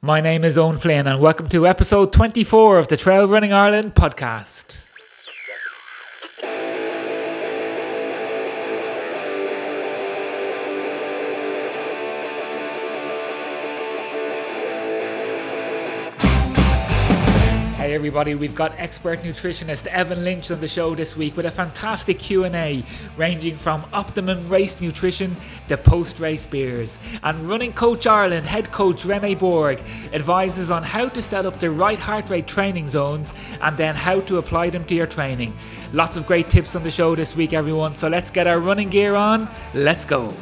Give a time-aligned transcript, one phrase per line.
[0.00, 3.96] My name is Owen Flynn, and welcome to episode 24 of the Trail Running Ireland
[3.96, 4.78] podcast.
[17.98, 22.16] Everybody, we've got expert nutritionist Evan Lynch on the show this week with a fantastic
[22.16, 22.84] Q&A
[23.16, 25.36] ranging from optimum race nutrition
[25.66, 26.96] to post-race beers.
[27.24, 29.80] And running coach Ireland head coach Rene Borg
[30.12, 34.20] advises on how to set up the right heart rate training zones and then how
[34.20, 35.52] to apply them to your training.
[35.92, 38.90] Lots of great tips on the show this week everyone, so let's get our running
[38.90, 39.48] gear on.
[39.74, 40.32] Let's go.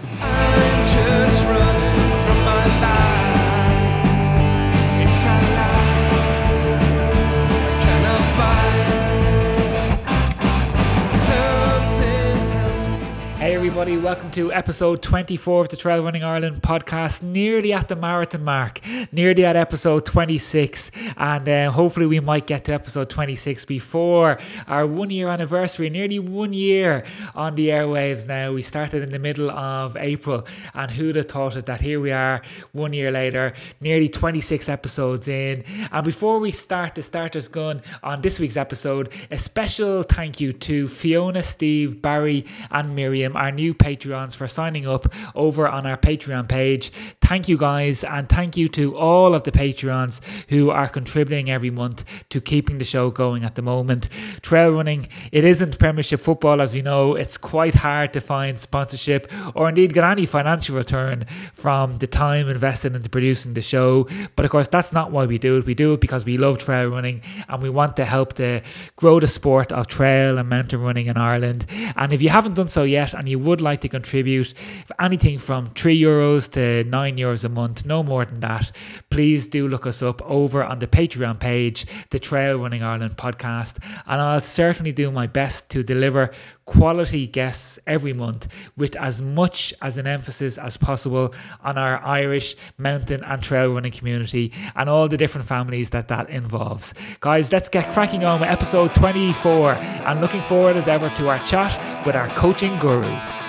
[13.87, 17.23] Everybody, welcome to episode 24 of the Trail Running Ireland podcast.
[17.23, 18.81] Nearly at the marathon mark,
[19.13, 24.89] nearly at episode 26, and uh, hopefully we might get to episode 26 before our
[24.89, 25.89] one year anniversary.
[25.89, 27.05] Nearly one year
[27.37, 28.53] on the airwaves now.
[28.53, 32.11] We started in the middle of April, and who'd have thought it that here we
[32.11, 35.63] are one year later, nearly 26 episodes in.
[35.93, 40.53] And before we start the starter's gun on this week's episode, a special thank you
[40.53, 45.97] to Fiona, Steve, Barry, and Miriam our new Patreons for signing up over on our
[45.97, 46.91] Patreon page.
[47.21, 51.71] Thank you guys, and thank you to all of the Patreons who are contributing every
[51.71, 54.09] month to keeping the show going at the moment.
[54.43, 57.15] Trail running, it isn't Premiership football, as you know.
[57.15, 62.49] It's quite hard to find sponsorship or indeed get any financial return from the time
[62.49, 64.09] invested into producing the show.
[64.37, 65.67] But of course, that's not why we do it.
[65.67, 68.63] We do it because we love trail running and we want to help to
[68.97, 71.67] grow the sport of trail and mountain running in Ireland.
[71.97, 74.55] And if you haven't done so yet, and you would like to contribute
[75.01, 78.73] anything from 3 euros to 9 euros a month, no more than that,
[79.11, 83.83] please do look us up over on the Patreon page, the Trail Running Ireland podcast.
[84.07, 86.31] And I'll certainly do my best to deliver
[86.67, 92.57] quality guests every month with as much as an emphasis as possible on our Irish
[92.77, 96.93] mountain and trail running community and all the different families that that involves.
[97.21, 101.45] Guys, let's get cracking on with episode 24 and looking forward as ever to our
[101.47, 103.46] chat with our coaching guru.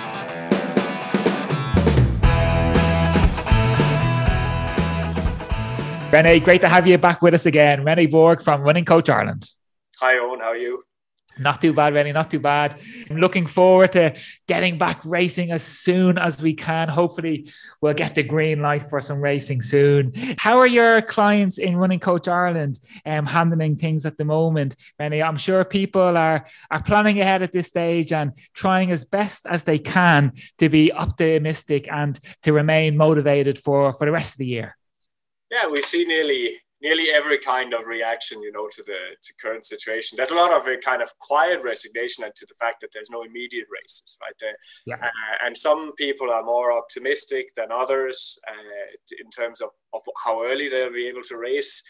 [6.10, 7.84] Rene, great to have you back with us again.
[7.84, 9.46] Rene Borg from Running Coach Ireland.
[10.00, 10.40] Hi, Owen.
[10.40, 10.82] How are you?
[11.38, 12.12] Not too bad, Rene.
[12.12, 12.80] Not too bad.
[13.10, 14.16] I'm looking forward to
[14.46, 16.88] getting back racing as soon as we can.
[16.88, 17.52] Hopefully,
[17.82, 20.14] we'll get the green light for some racing soon.
[20.38, 25.22] How are your clients in Running Coach Ireland um, handling things at the moment, Rene?
[25.22, 29.64] I'm sure people are are planning ahead at this stage and trying as best as
[29.64, 34.46] they can to be optimistic and to remain motivated for for the rest of the
[34.46, 34.77] year.
[35.50, 39.64] Yeah, we see nearly nearly every kind of reaction, you know, to the to current
[39.64, 40.16] situation.
[40.16, 43.10] There's a lot of a kind of quiet resignation and to the fact that there's
[43.10, 44.50] no immediate races, right?
[44.50, 44.54] Uh,
[44.86, 44.96] yeah.
[44.96, 50.42] Uh, and some people are more optimistic than others uh, in terms of, of how
[50.44, 51.82] early they'll be able to race.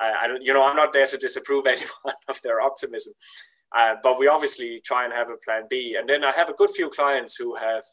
[0.00, 3.12] Uh, I don't, you know, I'm not there to disapprove anyone of their optimism,
[3.76, 5.96] uh, but we obviously try and have a plan B.
[5.98, 7.84] And then I have a good few clients who have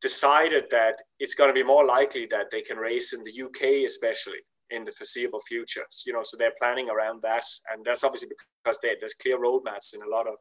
[0.00, 3.86] decided that it's going to be more likely that they can race in the UK,
[3.86, 4.38] especially
[4.70, 5.84] in the foreseeable future.
[6.06, 8.28] You know, so they're planning around that, and that's obviously
[8.62, 10.34] because they, there's clear roadmaps in a lot of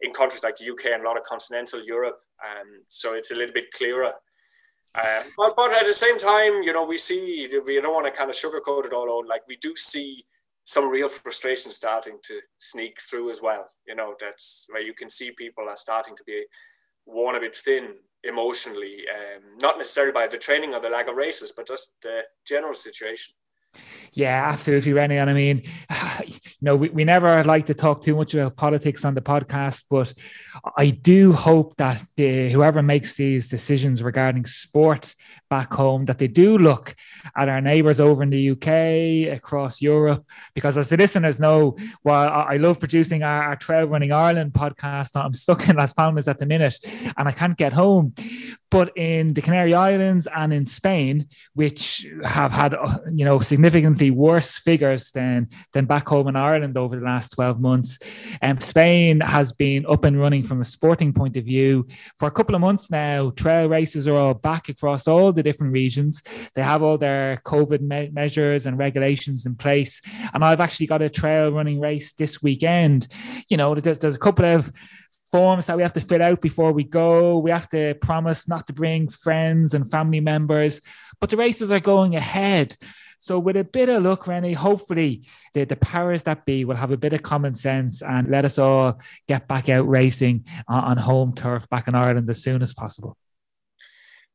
[0.00, 3.34] in countries like the UK and a lot of continental Europe, um, so it's a
[3.34, 4.12] little bit clearer.
[4.94, 8.18] Um, but, but at the same time, you know, we see we don't want to
[8.18, 9.28] kind of sugarcoat it all out.
[9.28, 10.24] Like we do see
[10.64, 13.68] some real frustration starting to sneak through as well.
[13.86, 16.44] You know, that's where you can see people are starting to be
[17.04, 17.94] worn a bit thin
[18.26, 22.22] emotionally, um, not necessarily by the training or the lack of races, but just the
[22.46, 23.34] general situation.
[24.16, 25.18] Yeah, absolutely, Rene.
[25.18, 25.62] And I mean,
[26.26, 29.84] you know, we, we never like to talk too much about politics on the podcast,
[29.90, 30.14] but
[30.76, 35.14] I do hope that the, whoever makes these decisions regarding sport
[35.50, 36.94] back home, that they do look
[37.36, 40.24] at our neighbours over in the UK, across Europe,
[40.54, 45.10] because as the listeners know, while I love producing our, our Trail Running Ireland podcast,
[45.14, 46.78] I'm stuck in Las Palmas at the minute
[47.18, 48.14] and I can't get home.
[48.76, 52.76] But in the Canary Islands and in Spain, which have had,
[53.10, 57.58] you know, significantly worse figures than, than back home in Ireland over the last 12
[57.58, 57.98] months,
[58.42, 61.86] um, Spain has been up and running from a sporting point of view
[62.18, 63.30] for a couple of months now.
[63.30, 66.22] Trail races are all back across all the different regions.
[66.54, 70.02] They have all their COVID me- measures and regulations in place.
[70.34, 73.08] And I've actually got a trail running race this weekend.
[73.48, 74.70] You know, there's, there's a couple of
[75.30, 77.38] forms that we have to fill out before we go.
[77.38, 80.80] We have to promise not to bring friends and family members,
[81.20, 82.76] but the races are going ahead.
[83.18, 86.90] So, with a bit of luck, Rene, hopefully the, the powers that be will have
[86.90, 90.96] a bit of common sense and let us all get back out racing on, on
[90.98, 93.16] home turf back in Ireland as soon as possible.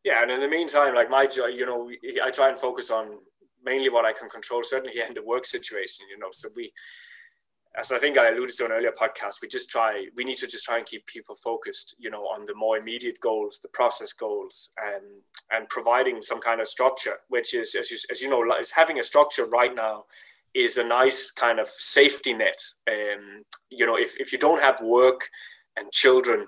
[0.03, 1.91] Yeah, and in the meantime, like my job, you know,
[2.23, 3.19] I try and focus on
[3.63, 6.29] mainly what I can control, certainly in the work situation, you know.
[6.31, 6.73] So we,
[7.77, 10.47] as I think I alluded to in earlier podcast, we just try, we need to
[10.47, 14.11] just try and keep people focused, you know, on the more immediate goals, the process
[14.11, 15.05] goals, and
[15.51, 18.99] and providing some kind of structure, which is, as you, as you know, is having
[18.99, 20.05] a structure right now
[20.53, 22.59] is a nice kind of safety net.
[22.89, 25.29] Um, you know, if, if you don't have work
[25.77, 26.47] and children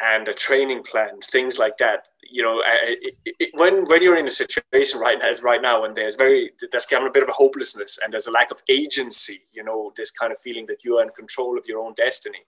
[0.00, 2.08] and a training plans, things like that.
[2.22, 5.84] You know, it, it, when when you're in a situation right now, as right now,
[5.84, 8.50] and there's very there's kind of a bit of a hopelessness and there's a lack
[8.50, 9.42] of agency.
[9.52, 12.40] You know, this kind of feeling that you are in control of your own destiny.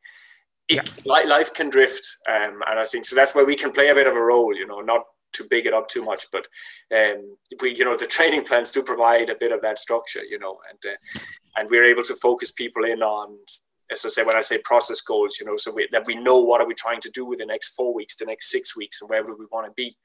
[0.69, 1.22] It, yeah.
[1.25, 3.14] life can drift, um, and I think so.
[3.14, 4.54] That's where we can play a bit of a role.
[4.54, 5.02] You know, not
[5.34, 6.49] to big it up too much, but
[6.92, 10.25] um, we, you know, the training plans do provide a bit of that structure.
[10.25, 11.20] You know, and uh,
[11.56, 13.38] and we're able to focus people in on
[13.91, 16.38] as I say, when I say process goals, you know, so we, that we know
[16.38, 19.00] what are we trying to do with the next four weeks, the next six weeks,
[19.00, 19.97] and wherever we want to be.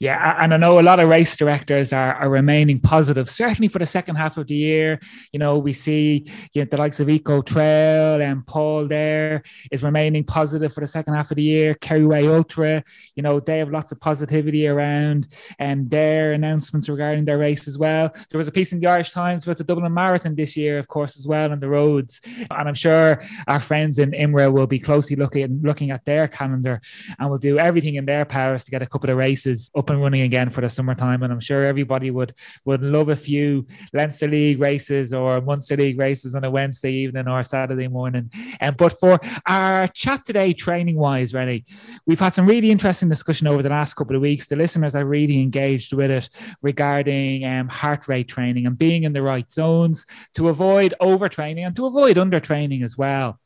[0.00, 3.78] Yeah, and I know a lot of race directors are, are remaining positive, certainly for
[3.78, 4.98] the second half of the year.
[5.32, 9.82] You know, we see you know, the likes of Eco Trail and Paul there is
[9.82, 11.74] remaining positive for the second half of the year.
[11.74, 12.82] Kerry Way Ultra,
[13.14, 15.28] you know, they have lots of positivity around
[15.58, 18.10] and their announcements regarding their race as well.
[18.30, 20.88] There was a piece in the Irish Times about the Dublin Marathon this year, of
[20.88, 22.20] course, as well on the roads.
[22.24, 26.80] And I'm sure our friends in IMRA will be closely looking, looking at their calendar
[27.18, 30.00] and will do everything in their powers to get a couple of races up and
[30.00, 31.22] running again for the summertime.
[31.22, 32.34] And I'm sure everybody would
[32.64, 37.28] would love a few Leinster League races or Munster League races on a Wednesday evening
[37.28, 38.30] or Saturday morning.
[38.60, 41.64] And um, but for our chat today, training wise, Rene,
[42.06, 44.46] we've had some really interesting discussion over the last couple of weeks.
[44.46, 46.28] The listeners are really engaged with it
[46.62, 51.76] regarding um, heart rate training and being in the right zones to avoid overtraining and
[51.76, 53.38] to avoid undertraining as well.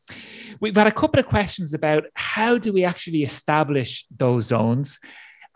[0.61, 4.99] We've had a couple of questions about how do we actually establish those zones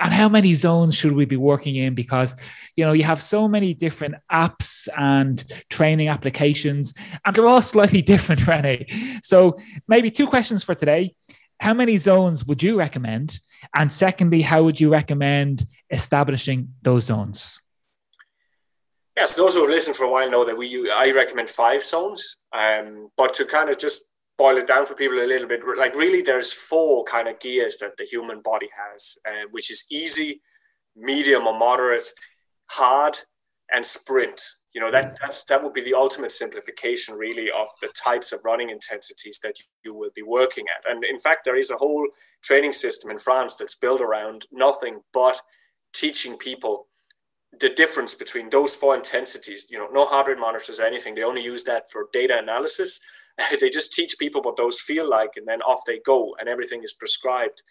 [0.02, 2.36] and how many zones should we be working in because
[2.76, 6.92] you know you have so many different apps and training applications
[7.24, 8.86] and they're all slightly different Rene.
[9.22, 9.56] so
[9.88, 11.14] maybe two questions for today
[11.60, 13.38] how many zones would you recommend
[13.74, 17.60] and secondly how would you recommend establishing those zones
[19.14, 22.38] Yes, those who have listened for a while know that we I recommend five zones.
[22.50, 24.04] Um, but to kind of just
[24.42, 27.76] boil it down for people a little bit, like really, there's four kind of gears
[27.76, 29.00] that the human body has,
[29.30, 30.30] uh, which is easy,
[30.96, 32.08] medium or moderate,
[32.80, 33.14] hard,
[33.74, 34.40] and sprint.
[34.74, 38.40] You know that that's, that would be the ultimate simplification, really, of the types of
[38.50, 40.90] running intensities that you will be working at.
[40.90, 42.06] And in fact, there is a whole
[42.42, 45.36] training system in France that's built around nothing but
[45.92, 46.88] teaching people
[47.60, 49.70] the difference between those four intensities.
[49.70, 51.14] You know, no heart rate monitors or anything.
[51.14, 52.92] They only use that for data analysis
[53.60, 56.82] they just teach people what those feel like and then off they go and everything
[56.82, 57.62] is prescribed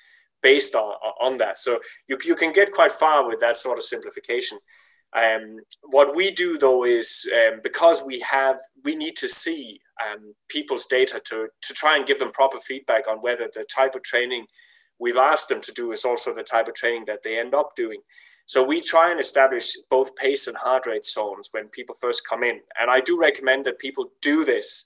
[0.41, 1.59] based on, on that.
[1.59, 4.59] So you, you can get quite far with that sort of simplification.
[5.13, 10.33] Um, what we do though is um, because we have we need to see um,
[10.47, 14.03] people's data to, to try and give them proper feedback on whether the type of
[14.03, 14.45] training
[14.99, 17.75] we've asked them to do is also the type of training that they end up
[17.75, 18.01] doing.
[18.45, 22.43] So we try and establish both pace and heart rate zones when people first come
[22.43, 22.61] in.
[22.79, 24.85] And i do recommend that people do this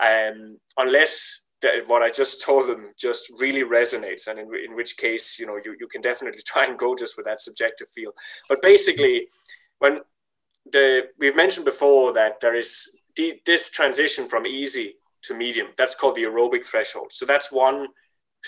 [0.00, 4.96] um, unless the, what I just told them just really resonates, and in, in which
[4.96, 8.12] case, you know, you, you can definitely try and go just with that subjective feel.
[8.48, 9.28] But basically,
[9.78, 10.00] when
[10.70, 15.94] the we've mentioned before that there is the, this transition from easy to medium, that's
[15.94, 17.12] called the aerobic threshold.
[17.12, 17.88] So that's one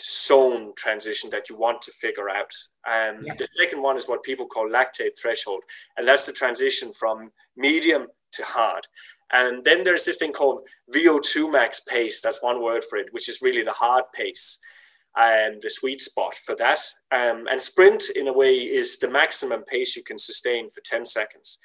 [0.01, 2.53] zone transition that you want to figure out.
[2.87, 3.35] Um, yeah.
[3.35, 5.63] The second one is what people call lactate threshold,
[5.97, 8.87] and that's the transition from medium to hard.
[9.35, 10.63] And then there's this thing called
[10.95, 12.21] VO2 max pace.
[12.21, 14.61] That's one word for it, which is really the hard pace
[15.17, 16.79] and the sweet spot for that.
[17.11, 21.05] Um, and sprint, in a way, is the maximum pace you can sustain for 10
[21.05, 21.59] seconds.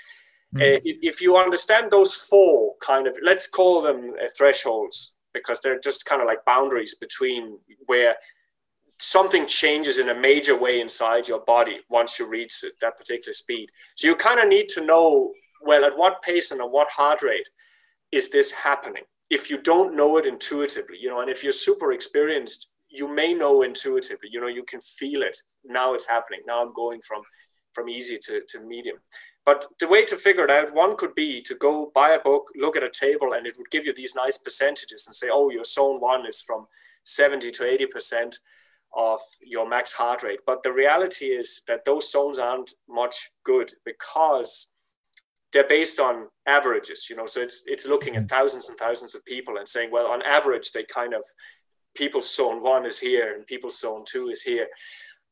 [0.55, 0.77] Mm.
[0.77, 5.79] Uh, if you understand those four kind of, let's call them uh, thresholds, because they're
[5.79, 8.15] just kind of like boundaries between where
[8.97, 13.69] something changes in a major way inside your body once you reach that particular speed.
[13.93, 17.21] So you kind of need to know well, at what pace and at what heart
[17.21, 17.47] rate
[18.11, 19.03] is this happening?
[19.29, 23.33] If you don't know it intuitively, you know, and if you're super experienced, you may
[23.33, 25.37] know intuitively, you know, you can feel it.
[25.63, 26.41] Now it's happening.
[26.47, 27.21] Now I'm going from
[27.73, 28.97] from easy to, to medium.
[29.45, 32.47] But the way to figure it out, one could be to go buy a book,
[32.55, 35.49] look at a table, and it would give you these nice percentages and say, oh,
[35.49, 36.67] your zone one is from
[37.03, 38.35] 70 to 80%
[38.95, 40.39] of your max heart rate.
[40.45, 44.73] But the reality is that those zones aren't much good because
[45.51, 47.25] they're based on averages, you know.
[47.25, 48.29] So it's it's looking at mm.
[48.29, 51.23] thousands and thousands of people and saying, well, on average, they kind of
[51.95, 54.67] people zone one is here and people zone two is here.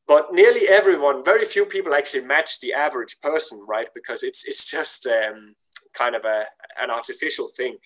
[0.06, 3.88] But nearly everyone, very few people actually match the average person, right?
[3.94, 5.54] Because it's it's just um,
[5.92, 6.44] kind of a
[6.80, 7.76] an artificial thing.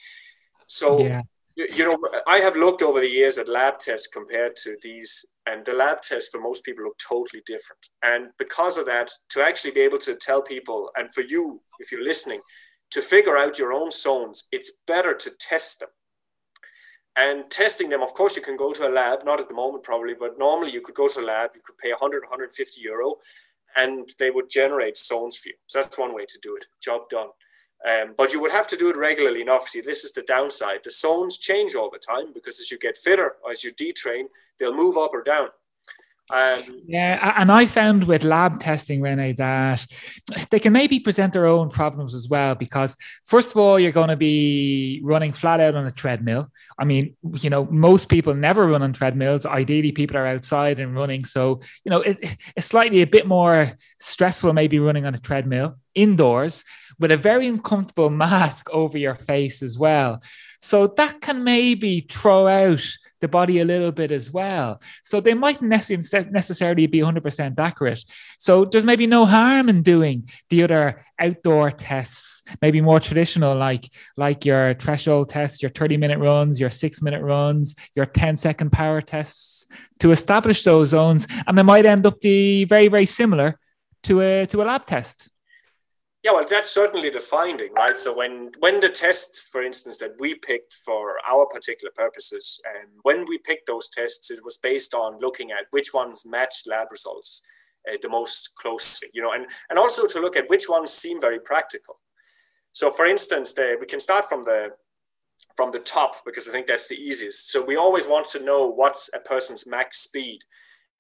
[0.69, 1.23] So yeah.
[1.57, 1.95] You, you know,
[2.27, 6.03] I have looked over the years at lab tests compared to these and the lab
[6.03, 7.89] tests for most people look totally different.
[8.03, 11.91] And because of that, to actually be able to tell people, and for you, if
[11.91, 12.41] you're listening,
[12.93, 15.89] to figure out your own zones, it's better to test them.
[17.17, 19.83] And testing them, of course, you can go to a lab, not at the moment
[19.83, 23.17] probably, but normally you could go to a lab, you could pay 100, 150 euro,
[23.77, 25.55] and they would generate zones for you.
[25.67, 26.67] So that's one way to do it.
[26.81, 27.29] Job done.
[27.89, 29.41] Um, but you would have to do it regularly.
[29.41, 30.81] And obviously, this is the downside.
[30.85, 34.25] The zones change all the time because as you get fitter, as you detrain,
[34.59, 35.49] they'll move up or down.
[36.31, 39.85] Um, yeah, and I found with lab testing, Rene, that
[40.51, 42.55] they can maybe present their own problems as well.
[42.55, 46.51] Because first of all, you're going to be running flat out on a treadmill.
[46.79, 49.45] I mean, you know, most people never run on treadmills.
[49.45, 53.73] Ideally, people are outside and running, so you know, it, it's slightly a bit more
[53.99, 56.65] stressful maybe running on a treadmill indoors
[57.03, 60.23] with a very uncomfortable mask over your face as well.
[60.61, 62.87] So that can maybe throw out
[63.21, 64.81] the body a little bit as well.
[65.03, 68.05] So they mightn't necessarily be 100% accurate.
[68.39, 73.89] So there's maybe no harm in doing the other outdoor tests, maybe more traditional, like,
[74.17, 78.71] like your threshold tests, your 30 minute runs, your six minute runs, your 10 second
[78.71, 79.67] power tests
[79.99, 81.27] to establish those zones.
[81.47, 83.59] And they might end up the very, very similar
[84.05, 85.32] to a, to a lab test.
[86.23, 87.97] Yeah, well, that's certainly the finding, right?
[87.97, 92.91] So when when the tests, for instance, that we picked for our particular purposes, and
[93.03, 96.93] when we picked those tests, it was based on looking at which ones matched lab
[96.93, 97.43] results
[97.91, 101.21] uh, the most closely, you know, and and also to look at which ones seem
[101.21, 101.99] very practical.
[102.71, 104.71] So, for instance, the, we can start from the
[105.57, 107.51] from the top because I think that's the easiest.
[107.51, 110.41] So we always want to know what's a person's max speed.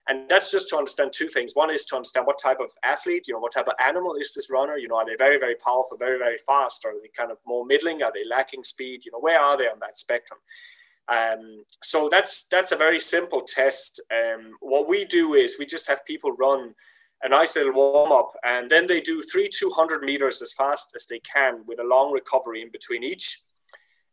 [0.08, 1.52] And that's just to understand two things.
[1.54, 4.34] One is to understand what type of athlete, you know, what type of animal is
[4.34, 4.76] this runner?
[4.76, 6.84] You know, are they very, very powerful, very, very fast?
[6.84, 8.02] Are they kind of more middling?
[8.02, 9.04] Are they lacking speed?
[9.04, 10.40] You know, where are they on that spectrum?
[11.08, 14.00] Um, so that's that's a very simple test.
[14.10, 16.74] Um, what we do is we just have people run
[17.22, 21.06] a nice little warm up, and then they do three 200 meters as fast as
[21.06, 23.42] they can with a long recovery in between each.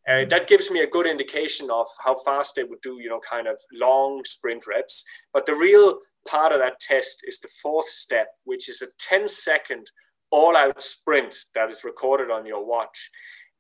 [0.08, 3.20] Uh, that gives me a good indication of how fast they would do, you know,
[3.20, 5.04] kind of long sprint reps.
[5.34, 9.28] But the real part of that test is the fourth step, which is a 10
[9.28, 9.92] second
[10.32, 13.10] all out sprint that is recorded on your watch.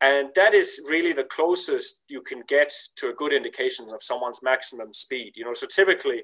[0.01, 4.41] And that is really the closest you can get to a good indication of someone's
[4.41, 5.33] maximum speed.
[5.35, 6.23] You know, so typically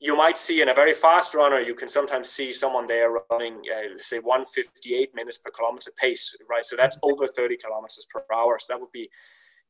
[0.00, 3.62] you might see in a very fast runner, you can sometimes see someone there running,
[3.74, 6.64] uh, say 158 minutes per kilometer pace, right?
[6.64, 8.58] So that's over 30 kilometers per hour.
[8.58, 9.10] So that would be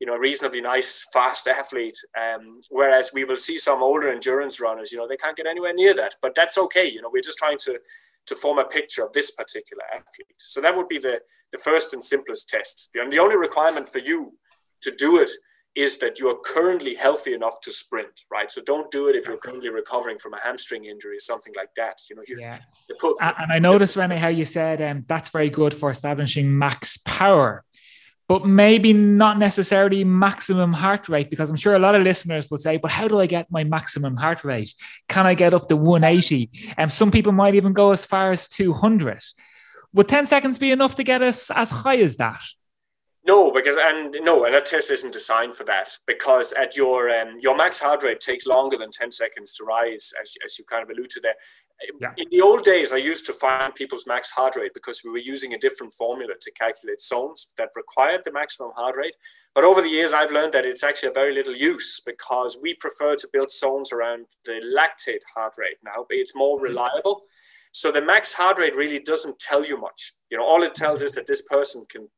[0.00, 1.96] you know, a reasonably nice, fast athlete.
[2.16, 5.74] Um, whereas we will see some older endurance runners, you know, they can't get anywhere
[5.74, 6.16] near that.
[6.22, 6.88] But that's okay.
[6.88, 7.78] You know, we're just trying to
[8.26, 10.36] to form a picture of this particular athlete.
[10.36, 11.20] So that would be the
[11.52, 12.90] the first and simplest test.
[12.92, 14.34] The, the only requirement for you
[14.82, 15.30] to do it
[15.74, 18.50] is that you are currently healthy enough to sprint, right?
[18.50, 21.68] So don't do it if you're currently recovering from a hamstring injury or something like
[21.76, 22.00] that.
[22.10, 22.58] You know, you, yeah.
[22.98, 26.96] Put, and I noticed, Rene, how you said um, that's very good for establishing max
[27.04, 27.64] power
[28.28, 32.58] but maybe not necessarily maximum heart rate because I'm sure a lot of listeners will
[32.58, 34.74] say, but how do I get my maximum heart rate?
[35.08, 36.50] Can I get up to 180?
[36.76, 39.22] And some people might even go as far as 200.
[39.94, 42.42] Would 10 seconds be enough to get us as high as that?
[43.26, 47.36] No, because and no, and that test isn't designed for that because at your um,
[47.40, 50.82] your max heart rate takes longer than ten seconds to rise, as, as you kind
[50.82, 51.34] of allude to there.
[52.00, 52.12] Yeah.
[52.16, 55.18] In the old days, I used to find people's max heart rate because we were
[55.18, 59.14] using a different formula to calculate zones that required the maximum heart rate.
[59.54, 62.74] But over the years, I've learned that it's actually a very little use because we
[62.74, 66.06] prefer to build zones around the lactate heart rate now.
[66.10, 66.64] It's more mm-hmm.
[66.64, 67.22] reliable.
[67.72, 70.14] So the max heart rate really doesn't tell you much.
[70.30, 72.08] You know, all it tells is that this person can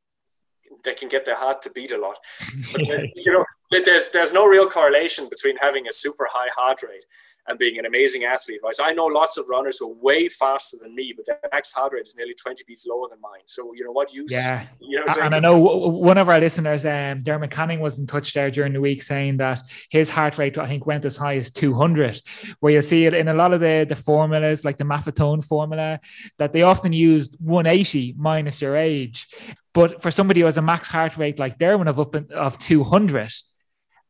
[0.83, 2.17] they can get their heart to beat a lot.
[2.73, 7.05] But you know, there's there's no real correlation between having a super high heart rate
[7.47, 8.59] and being an amazing athlete.
[8.63, 8.75] Right?
[8.75, 11.71] So I know lots of runners who are way faster than me, but their max
[11.71, 13.41] heart rate is nearly 20 beats lower than mine.
[13.45, 14.31] So, you know, what use?
[14.31, 14.67] Yeah.
[14.79, 18.33] You know, and I know one of our listeners, um, Dermot Canning, was in touch
[18.33, 21.51] there during the week saying that his heart rate, I think, went as high as
[21.51, 22.21] 200,
[22.59, 25.99] where you see it in a lot of the, the formulas, like the Maffetone formula,
[26.37, 29.27] that they often used 180 minus your age.
[29.73, 32.57] But for somebody who has a max heart rate like Dermot of up in, of
[32.57, 33.31] 200,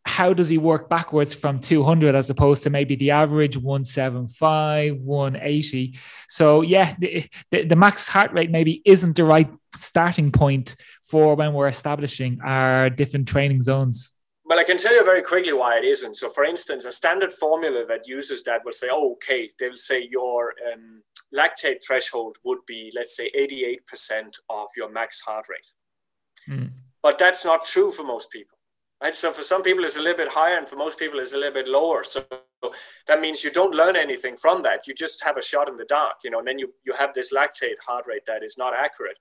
[0.05, 5.97] how does he work backwards from 200 as opposed to maybe the average 175 180
[6.27, 11.35] so yeah the, the, the, max heart rate maybe isn't the right starting point for
[11.35, 14.15] when we're establishing our different training zones.
[14.43, 16.15] Well i can tell you very quickly why it isn't.
[16.15, 20.07] So for instance a standard formula that uses that will say oh, okay they'll say
[20.09, 21.03] your um,
[21.33, 25.71] lactate threshold would be let's say 88% of your max heart rate.
[26.49, 26.71] Mm.
[27.03, 28.57] but that's not true for most people
[29.01, 29.15] Right?
[29.15, 31.37] So for some people, it's a little bit higher, and for most people, it's a
[31.37, 32.03] little bit lower.
[32.03, 32.23] So
[33.07, 34.87] that means you don't learn anything from that.
[34.87, 37.13] You just have a shot in the dark, you know, and then you, you have
[37.13, 39.17] this lactate heart rate that is not accurate.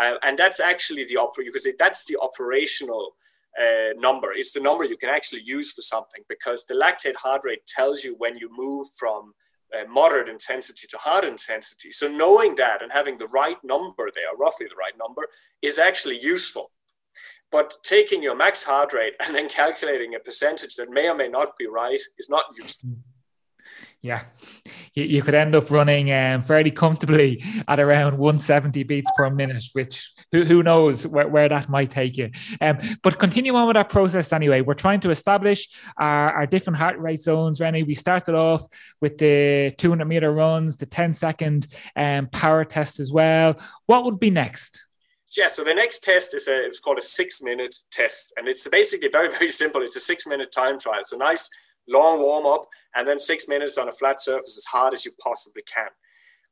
[0.00, 3.16] Uh, and that's actually the oper- you could say that's the operational
[3.60, 4.32] uh, number.
[4.32, 8.04] It's the number you can actually use for something because the lactate heart rate tells
[8.04, 9.34] you when you move from
[9.76, 11.90] uh, moderate intensity to hard intensity.
[11.92, 15.26] So knowing that and having the right number there, roughly the right number,
[15.60, 16.70] is actually useful.
[17.50, 21.28] But taking your max heart rate and then calculating a percentage that may or may
[21.28, 22.90] not be right is not useful.
[24.00, 24.22] Yeah,
[24.94, 29.64] you, you could end up running um, fairly comfortably at around 170 beats per minute,
[29.72, 32.30] which who, who knows where, where that might take you.
[32.60, 34.60] Um, but continue on with that process anyway.
[34.60, 37.82] We're trying to establish our, our different heart rate zones, Rene.
[37.82, 38.68] We started off
[39.00, 43.56] with the 200 meter runs, the 10 second um, power test as well.
[43.86, 44.87] What would be next?
[45.36, 48.32] Yeah, so the next test is a, it's called a six minute test.
[48.36, 49.82] And it's basically very, very simple.
[49.82, 51.00] It's a six minute time trial.
[51.02, 51.48] So nice
[51.88, 55.12] long warm up and then six minutes on a flat surface as hard as you
[55.22, 55.88] possibly can.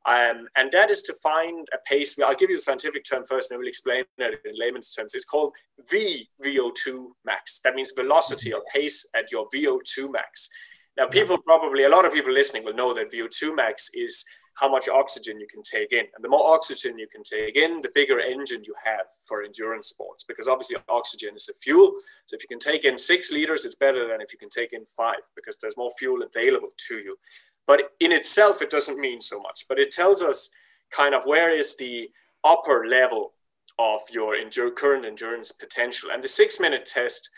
[0.07, 2.17] Um, and that is to find a pace.
[2.19, 5.13] I'll give you the scientific term first, and then we'll explain it in layman's terms.
[5.13, 5.53] It's called
[5.91, 7.59] VVO2 max.
[7.65, 10.49] That means velocity or pace at your VO2 max.
[10.95, 14.23] Now, people probably, a lot of people listening will know that VO2 max is
[14.57, 16.05] how much oxygen you can take in.
[16.15, 19.87] And the more oxygen you can take in, the bigger engine you have for endurance
[19.87, 21.93] sports, because obviously oxygen is a fuel.
[22.25, 24.73] So if you can take in six liters, it's better than if you can take
[24.73, 27.19] in five, because there's more fuel available to you.
[27.67, 30.49] But in itself, it doesn't mean so much, but it tells us
[30.89, 32.09] kind of where is the
[32.43, 33.33] upper level
[33.77, 36.09] of your endure, current endurance potential.
[36.11, 37.29] And the six minute test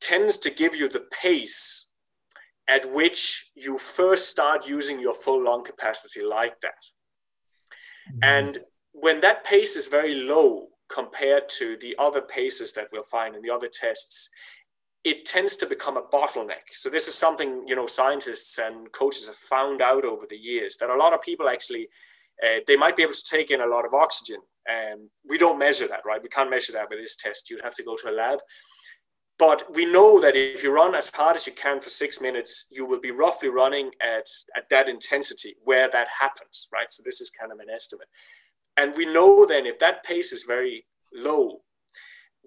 [0.00, 1.85] tends to give you the pace
[2.68, 6.84] at which you first start using your full lung capacity like that.
[8.10, 8.18] Mm-hmm.
[8.22, 8.58] And
[8.92, 13.42] when that pace is very low compared to the other paces that we'll find in
[13.42, 14.28] the other tests,
[15.04, 16.66] it tends to become a bottleneck.
[16.72, 20.76] So this is something you know scientists and coaches have found out over the years
[20.78, 21.88] that a lot of people actually
[22.42, 24.40] uh, they might be able to take in a lot of oxygen.
[24.66, 26.22] And we don't measure that, right?
[26.22, 27.50] We can't measure that with this test.
[27.50, 28.40] You'd have to go to a lab.
[29.38, 32.66] But we know that if you run as hard as you can for six minutes,
[32.70, 36.90] you will be roughly running at, at that intensity where that happens, right?
[36.90, 38.08] So this is kind of an estimate.
[38.78, 41.60] And we know then if that pace is very low,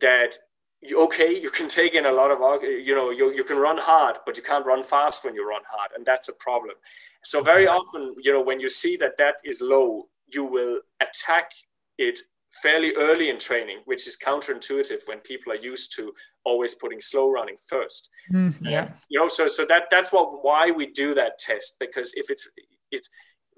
[0.02, 0.36] that
[0.82, 3.58] you, okay, you can take in a lot of, uh, you know, you, you can
[3.58, 5.92] run hard, but you can't run fast when you run hard.
[5.96, 6.76] And that's a problem.
[7.24, 11.52] So very often, you know, when you see that that is low, you will attack
[11.98, 12.20] it
[12.52, 17.30] fairly early in training, which is counterintuitive when people are used to always putting slow
[17.30, 18.10] running first.
[18.32, 18.82] Mm, yeah.
[18.84, 22.30] Um, you know, so so that that's what why we do that test because if
[22.30, 22.48] it's
[22.92, 23.10] it's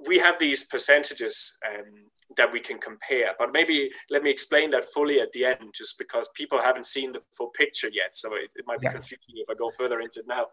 [0.08, 2.06] we have these percentages um,
[2.38, 3.34] that we can compare.
[3.38, 7.12] But maybe let me explain that fully at the end, just because people haven't seen
[7.12, 8.15] the full picture yet.
[8.15, 8.93] So it, it might be yeah.
[8.93, 10.47] confusing if I go further into it now.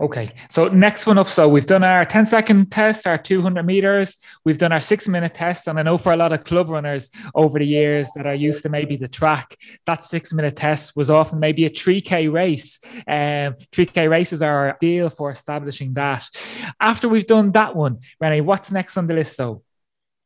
[0.00, 1.28] Okay, so next one up.
[1.28, 5.34] So we've done our 10 second test, our 200 meters, we've done our six minute
[5.34, 5.68] test.
[5.68, 8.62] And I know for a lot of club runners over the years that are used
[8.62, 12.80] to maybe the track, that six minute test was often maybe a 3K race.
[13.06, 16.28] Um, 3K races are ideal for establishing that.
[16.80, 19.62] After we've done that one, Rene, what's next on the list though?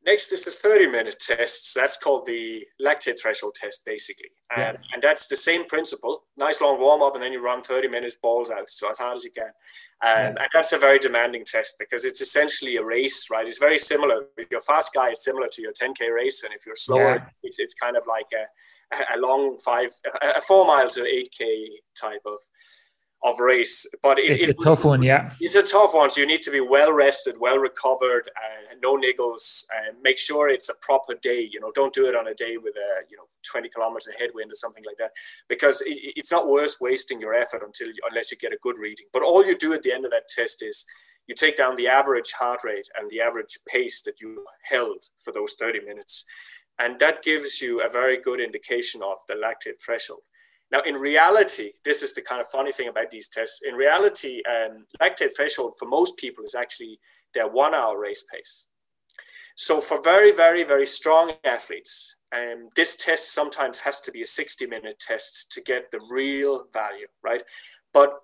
[0.07, 1.73] Next is the 30 minute test.
[1.73, 4.31] So that's called the lactate threshold test, basically.
[4.57, 4.95] And, yeah.
[4.95, 6.23] and that's the same principle.
[6.37, 9.17] Nice long warm up, and then you run 30 minutes balls out, so as hard
[9.17, 9.51] as you can.
[10.03, 10.43] And, yeah.
[10.43, 13.47] and that's a very demanding test because it's essentially a race, right?
[13.47, 14.27] It's very similar.
[14.37, 16.45] If you're a fast guy, it's similar to your 10K race.
[16.45, 17.29] And if you're slower, yeah.
[17.43, 19.91] it's, it's kind of like a, a long five,
[20.23, 21.67] a four mile to 8K
[22.01, 22.39] type of
[23.27, 23.87] of race.
[24.03, 25.31] But it, it's it, a tough one, yeah.
[25.41, 26.09] It's a tough one.
[26.09, 30.49] So you need to be well rested, well recovered, uh, no niggles, and make sure
[30.49, 31.49] it's a proper day.
[31.53, 34.15] You know, don't do it on a day with a you know 20 kilometers of
[34.19, 35.11] headwind or something like that,
[35.49, 39.07] because it, it's not worth wasting your effort until unless you get a good reading.
[39.13, 40.87] But all you do at the end of that test is
[41.27, 45.33] you take down the average heart rate and the average pace that you held for
[45.33, 46.25] those 30 minutes.
[46.79, 50.21] And that gives you a very good indication of the lactate threshold.
[50.73, 53.61] Now, in reality, this is the kind of funny thing about these tests.
[53.67, 56.99] In reality, um, lactate threshold for most people is actually
[57.35, 58.67] their one hour race pace.
[59.55, 64.27] So, for very, very, very strong athletes, um, this test sometimes has to be a
[64.27, 67.43] 60 minute test to get the real value, right?
[67.97, 68.21] but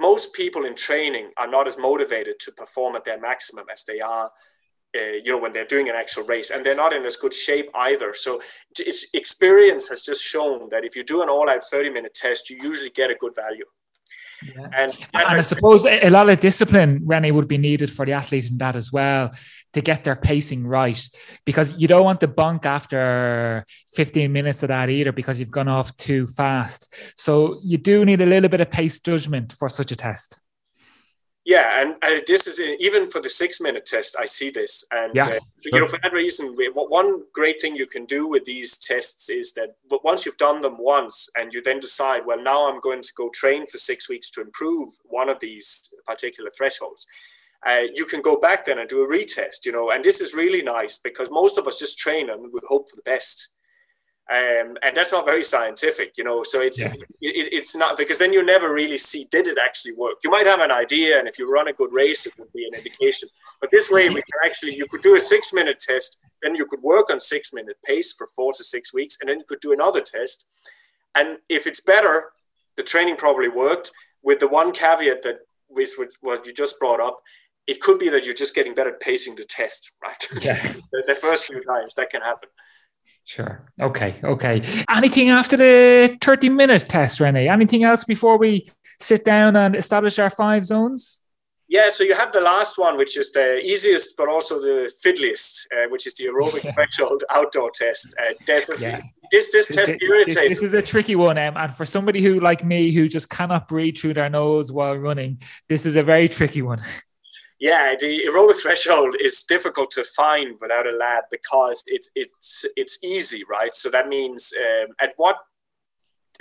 [0.00, 4.00] most people in training are not as motivated to perform at their maximum as they
[4.00, 4.32] are
[4.96, 7.34] uh, you know when they're doing an actual race and they're not in as good
[7.34, 8.40] shape either so
[8.78, 12.50] it's experience has just shown that if you do an all out 30 minute test
[12.50, 13.64] you usually get a good value
[14.44, 14.68] yeah.
[14.72, 18.50] And, and I suppose a lot of discipline, Rene, would be needed for the athlete
[18.50, 19.32] in that as well
[19.72, 21.00] to get their pacing right.
[21.44, 25.68] Because you don't want to bunk after 15 minutes of that either because you've gone
[25.68, 26.94] off too fast.
[27.16, 30.40] So you do need a little bit of pace judgment for such a test.
[31.44, 34.14] Yeah, and uh, this is even for the six minute test.
[34.18, 37.74] I see this, and yeah, uh, you know for that reason, we, one great thing
[37.74, 39.74] you can do with these tests is that
[40.04, 43.28] once you've done them once, and you then decide, well, now I'm going to go
[43.28, 47.08] train for six weeks to improve one of these particular thresholds.
[47.66, 50.34] Uh, you can go back then and do a retest, you know, and this is
[50.34, 53.51] really nice because most of us just train and we hope for the best
[54.30, 56.42] um, and that's not very scientific, you know.
[56.42, 56.86] So it's, yeah.
[56.86, 60.18] it's it, it's not because then you never really see did it actually work.
[60.22, 62.64] You might have an idea, and if you run a good race, it would be
[62.66, 63.28] an indication.
[63.60, 66.66] But this way, we can actually you could do a six minute test, then you
[66.66, 69.60] could work on six minute pace for four to six weeks, and then you could
[69.60, 70.46] do another test.
[71.14, 72.32] And if it's better,
[72.76, 73.90] the training probably worked.
[74.22, 77.18] With the one caveat that was what you just brought up,
[77.66, 80.28] it could be that you're just getting better at pacing the test, right?
[80.40, 80.60] Yeah.
[80.92, 82.48] the, the first few times that can happen.
[83.24, 83.64] Sure.
[83.80, 84.16] Okay.
[84.22, 84.62] Okay.
[84.90, 87.48] Anything after the 30 minute test, Rene?
[87.48, 88.68] Anything else before we
[89.00, 91.20] sit down and establish our five zones?
[91.68, 95.66] Yeah, so you have the last one, which is the easiest, but also the fiddliest,
[95.72, 96.72] uh, which is the aerobic yeah.
[96.72, 98.14] threshold outdoor test.
[98.20, 98.34] Uh,
[98.78, 99.00] yeah.
[99.30, 100.34] This this test irritates.
[100.34, 103.30] This, this is a tricky one, um, and for somebody who like me who just
[103.30, 106.78] cannot breathe through their nose while running, this is a very tricky one.
[107.62, 112.98] yeah, the aerobic threshold is difficult to find without a lab because it's it's it's
[113.04, 113.72] easy, right?
[113.72, 115.36] So that means um, at what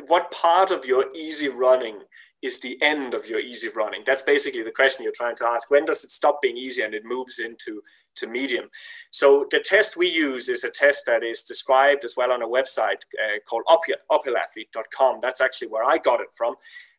[0.07, 1.99] what part of your easy running
[2.41, 4.01] is the end of your easy running?
[4.03, 5.69] That's basically the question you're trying to ask.
[5.69, 7.83] When does it stop being easy and it moves into
[8.15, 8.69] to medium?
[9.11, 12.47] So the test we use is a test that is described as well on a
[12.47, 15.19] website uh, called uphillathlete.com.
[15.21, 16.55] That's actually where I got it from.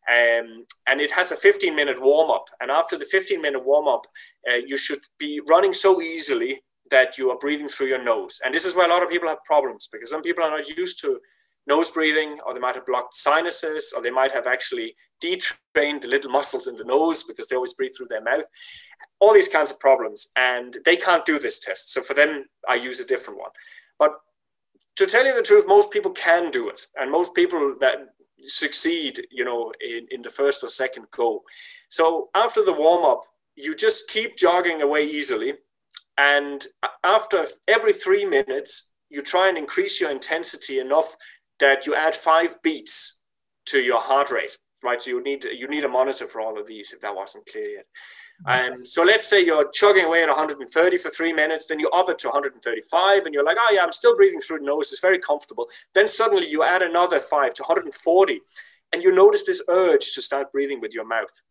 [0.09, 2.45] Um, and it has a 15 minute warm up.
[2.59, 4.05] And after the 15 minute warm up,
[4.49, 8.39] uh, you should be running so easily that you are breathing through your nose.
[8.43, 10.67] And this is where a lot of people have problems because some people are not
[10.67, 11.19] used to
[11.65, 16.07] nose breathing, or they might have blocked sinuses, or they might have actually detrained the
[16.07, 18.45] little muscles in the nose because they always breathe through their mouth.
[19.19, 20.27] All these kinds of problems.
[20.35, 21.93] And they can't do this test.
[21.93, 23.51] So for them, I use a different one.
[23.97, 24.15] But
[24.97, 26.87] to tell you the truth, most people can do it.
[26.97, 28.13] And most people that
[28.49, 31.43] succeed, you know, in, in the first or second go.
[31.89, 33.21] So after the warm up,
[33.55, 35.53] you just keep jogging away easily.
[36.17, 36.65] And
[37.03, 41.15] after every three minutes, you try and increase your intensity enough
[41.59, 43.21] that you add five beats
[43.67, 45.01] to your heart rate, right?
[45.01, 47.69] So you need you need a monitor for all of these if that wasn't clear
[47.69, 47.85] yet.
[48.45, 52.09] Um, so let's say you're chugging away at 130 for three minutes, then you up
[52.09, 54.91] it to 135, and you're like, oh yeah, I'm still breathing through the nose.
[54.91, 55.69] It's very comfortable.
[55.93, 58.41] Then suddenly you add another five to 140,
[58.91, 61.41] and you notice this urge to start breathing with your mouth.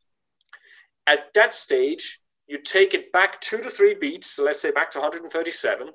[1.07, 4.31] At that stage, you take it back two to three beats.
[4.31, 5.91] So let's say back to 137.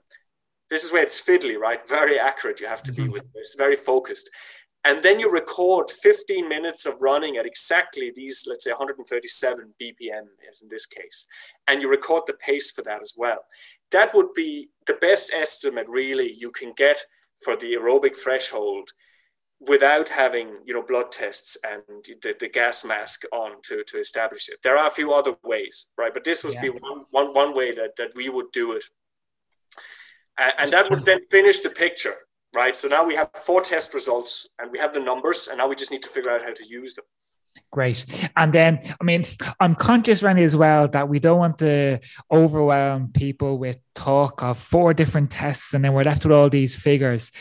[0.70, 1.88] This is where it's fiddly, right?
[1.88, 2.60] Very accurate.
[2.60, 3.12] You have to be mm-hmm.
[3.12, 4.30] with this, very focused
[4.88, 10.28] and then you record 15 minutes of running at exactly these let's say 137 bpm
[10.50, 11.28] as in this case
[11.68, 13.40] and you record the pace for that as well.
[13.92, 17.02] That would be the best estimate really you can get
[17.44, 18.92] for the aerobic threshold
[19.60, 21.82] without having you know blood tests and
[22.22, 24.60] the, the gas mask on to, to establish it.
[24.64, 26.14] There are a few other ways right?
[26.14, 26.62] But this would yeah.
[26.62, 28.86] be one, one, one way that, that we would do it.
[30.38, 32.16] And, and that would then finish the picture
[32.56, 32.76] right?
[32.76, 35.76] So now we have four test results and we have the numbers, and now we
[35.76, 37.06] just need to figure out how to use them.
[37.72, 38.06] Great.
[38.36, 39.26] And then, I mean,
[39.60, 42.00] I'm conscious, Rene, as well, that we don't want to
[42.32, 46.76] overwhelm people with talk of four different tests and then we're left with all these
[46.76, 47.32] figures.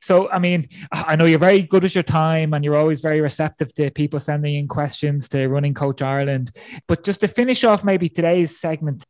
[0.00, 3.20] So, I mean, I know you're very good with your time and you're always very
[3.20, 6.52] receptive to people sending in questions to Running Coach Ireland.
[6.88, 9.04] But just to finish off maybe today's segment,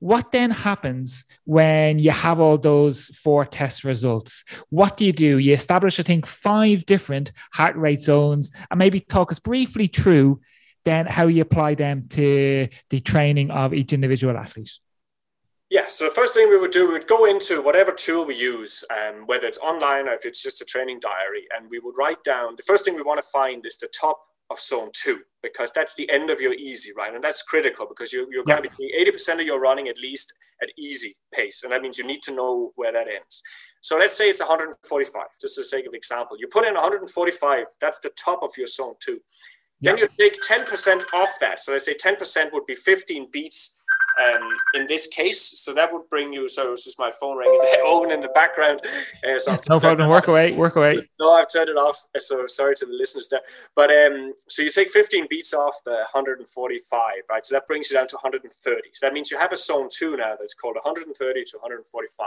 [0.00, 4.44] what then happens when you have all those four test results?
[4.70, 5.38] What do you do?
[5.38, 10.40] You establish, I think, five different heart rate zones and maybe talk us briefly through
[10.84, 14.72] then how you apply them to the training of each individual athlete.
[15.68, 18.34] Yeah, so the first thing we would do, we would go into whatever tool we
[18.34, 21.96] use, um, whether it's online or if it's just a training diary, and we would
[21.96, 24.18] write down the first thing we want to find is the top
[24.50, 27.14] of zone two because that's the end of your easy, right?
[27.14, 30.32] And that's critical because you, you're going to be 80% of your running at least
[30.60, 31.62] at easy pace.
[31.62, 33.42] And that means you need to know where that ends.
[33.80, 36.36] So let's say it's 145, just for the sake of example.
[36.38, 39.20] You put in 145, that's the top of your zone two.
[39.80, 41.58] Then you take 10% off that.
[41.60, 43.79] So let's say 10% would be 15 beats
[44.20, 45.58] um, in this case.
[45.60, 46.48] So that would bring you.
[46.48, 47.60] So this is my phone ringing.
[47.84, 48.80] Owen in the background.
[49.22, 50.08] Uh, so no problem.
[50.08, 50.52] Work away.
[50.52, 50.96] Work away.
[50.96, 52.06] So, no, I've turned it off.
[52.16, 53.40] So sorry to the listeners there.
[53.76, 57.46] But um, so you take 15 beats off the 145, right?
[57.46, 58.80] So that brings you down to 130.
[58.92, 62.26] So that means you have a zone two now that's called 130 to 145.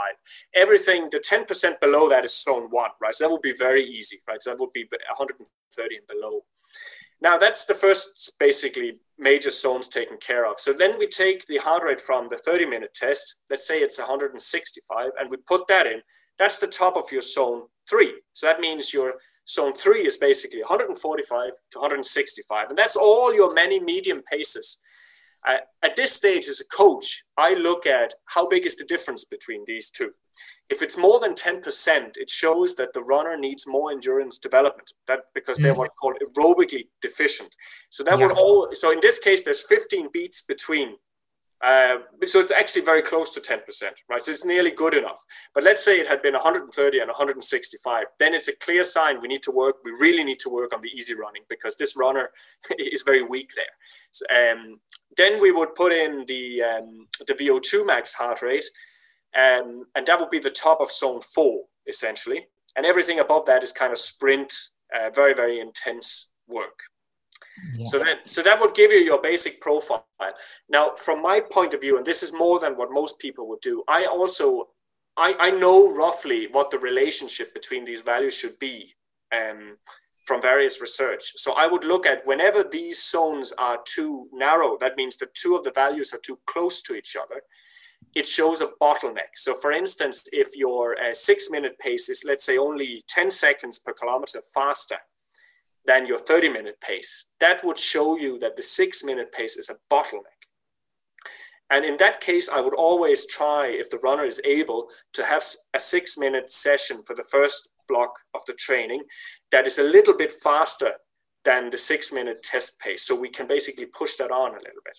[0.54, 3.14] Everything, the 10% below that is zone one, right?
[3.14, 4.40] So that would be very easy, right?
[4.40, 6.42] So that would be 130 and below.
[7.20, 10.58] Now that's the first basically major zones taken care of.
[10.58, 13.98] So then we take the heart rate from the 30 minute test, let's say it's
[13.98, 16.02] 165, and we put that in.
[16.38, 18.14] That's the top of your zone three.
[18.32, 19.14] So that means your
[19.48, 22.68] zone three is basically 145 to 165.
[22.70, 24.80] And that's all your many medium paces.
[25.46, 29.24] Uh, at this stage, as a coach, I look at how big is the difference
[29.24, 30.12] between these two.
[30.70, 34.92] If it's more than 10%, it shows that the runner needs more endurance development.
[35.06, 35.78] That because they're mm.
[35.78, 37.54] what's called aerobically deficient.
[37.90, 38.26] So that yeah.
[38.26, 40.96] would all so in this case, there's 15 beats between.
[41.64, 43.60] Uh, so it's actually very close to 10%,
[44.10, 44.20] right?
[44.20, 45.24] So it's nearly good enough.
[45.54, 49.28] But let's say it had been 130 and 165, then it's a clear sign we
[49.28, 49.76] need to work.
[49.82, 52.30] We really need to work on the easy running because this runner
[52.78, 53.64] is very weak there.
[54.10, 54.80] So, um,
[55.16, 58.64] then we would put in the um, the VO2 max heart rate,
[59.34, 62.46] um, and that would be the top of zone four, essentially.
[62.76, 64.52] And everything above that is kind of sprint,
[64.94, 66.80] uh, very, very intense work.
[67.76, 67.86] Yeah.
[67.86, 70.06] So that so that would give you your basic profile.
[70.68, 73.60] Now, from my point of view, and this is more than what most people would
[73.60, 74.70] do, I also
[75.16, 78.94] I, I know roughly what the relationship between these values should be
[79.32, 79.76] um,
[80.24, 81.32] from various research.
[81.36, 85.54] So I would look at whenever these zones are too narrow, that means that two
[85.54, 87.42] of the values are too close to each other
[88.14, 89.34] it shows a bottleneck.
[89.34, 93.78] So, for instance, if your uh, six minute pace is, let's say, only 10 seconds
[93.78, 94.98] per kilometer faster
[95.86, 99.70] than your 30 minute pace, that would show you that the six minute pace is
[99.70, 100.34] a bottleneck.
[101.70, 105.42] And in that case, I would always try, if the runner is able, to have
[105.74, 109.02] a six minute session for the first block of the training
[109.50, 110.92] that is a little bit faster
[111.44, 113.04] than the six minute test pace.
[113.04, 114.98] So we can basically push that on a little bit.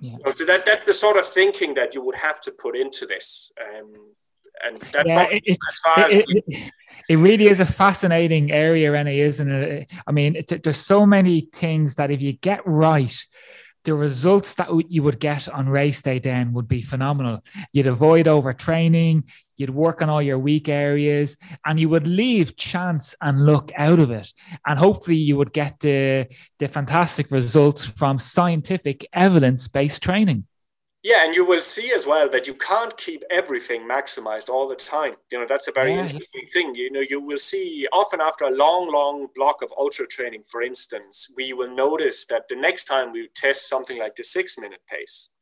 [0.00, 0.32] Yeah, yeah.
[0.32, 3.52] So that that's the sort of thinking that you would have to put into this.
[3.60, 4.14] Um,
[4.62, 5.58] and that yeah, it, it,
[6.46, 6.72] it,
[7.08, 9.90] it, really is a fascinating area, Rene, isn't it?
[10.06, 13.26] I mean, there's so many things that if you get right,
[13.84, 17.42] the results that you would get on race day then would be phenomenal.
[17.72, 23.14] You'd avoid overtraining, you'd work on all your weak areas, and you would leave chance
[23.20, 24.32] and luck out of it.
[24.66, 26.26] And hopefully, you would get the,
[26.58, 30.46] the fantastic results from scientific evidence based training.
[31.02, 34.76] Yeah, and you will see as well that you can't keep everything maximized all the
[34.76, 35.14] time.
[35.32, 36.00] You know, that's a very yeah.
[36.00, 36.74] interesting thing.
[36.74, 40.60] You know, you will see often after a long, long block of ultra training, for
[40.60, 44.80] instance, we will notice that the next time we test something like the six minute
[44.86, 45.32] pace,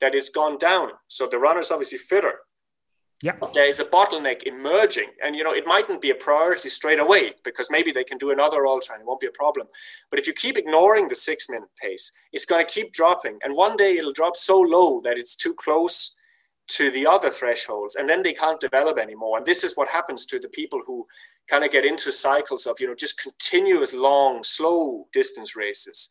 [0.00, 0.90] that it's gone down.
[1.06, 2.40] So the runner's obviously fitter.
[3.22, 3.32] Yeah.
[3.52, 5.10] There is a bottleneck emerging.
[5.22, 8.30] And, you know, it mightn't be a priority straight away because maybe they can do
[8.30, 9.66] another ultra and it won't be a problem.
[10.08, 13.38] But if you keep ignoring the six minute pace, it's going to keep dropping.
[13.42, 16.16] And one day it'll drop so low that it's too close
[16.68, 19.36] to the other thresholds and then they can't develop anymore.
[19.36, 21.06] And this is what happens to the people who
[21.48, 26.08] kind of get into cycles of, you know, just continuous long, slow distance races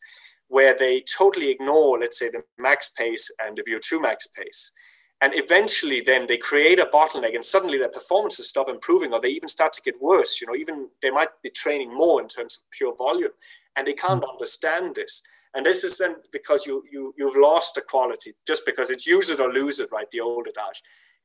[0.48, 4.72] where they totally ignore, let's say, the max pace and the VO2 max pace
[5.22, 9.28] and eventually then they create a bottleneck and suddenly their performances stop improving or they
[9.28, 10.40] even start to get worse.
[10.40, 13.32] You know even they might be training more in terms of pure volume
[13.76, 14.30] and they can't mm.
[14.30, 15.22] understand this.
[15.54, 19.28] And this is then because you you you've lost the quality just because it's use
[19.30, 20.10] it or lose it right?
[20.10, 20.82] The old adage.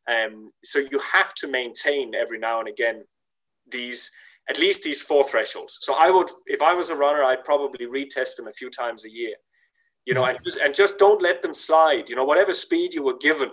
[0.07, 3.05] Um, so you have to maintain every now and again
[3.71, 4.11] these
[4.47, 5.77] at least these four thresholds.
[5.81, 9.03] So i would if i was a runner i'd probably retest them a few times
[9.03, 9.35] a year
[10.05, 10.29] you know mm.
[10.29, 12.09] and just, and just don't let them slide.
[12.09, 13.51] You know whatever speed you were given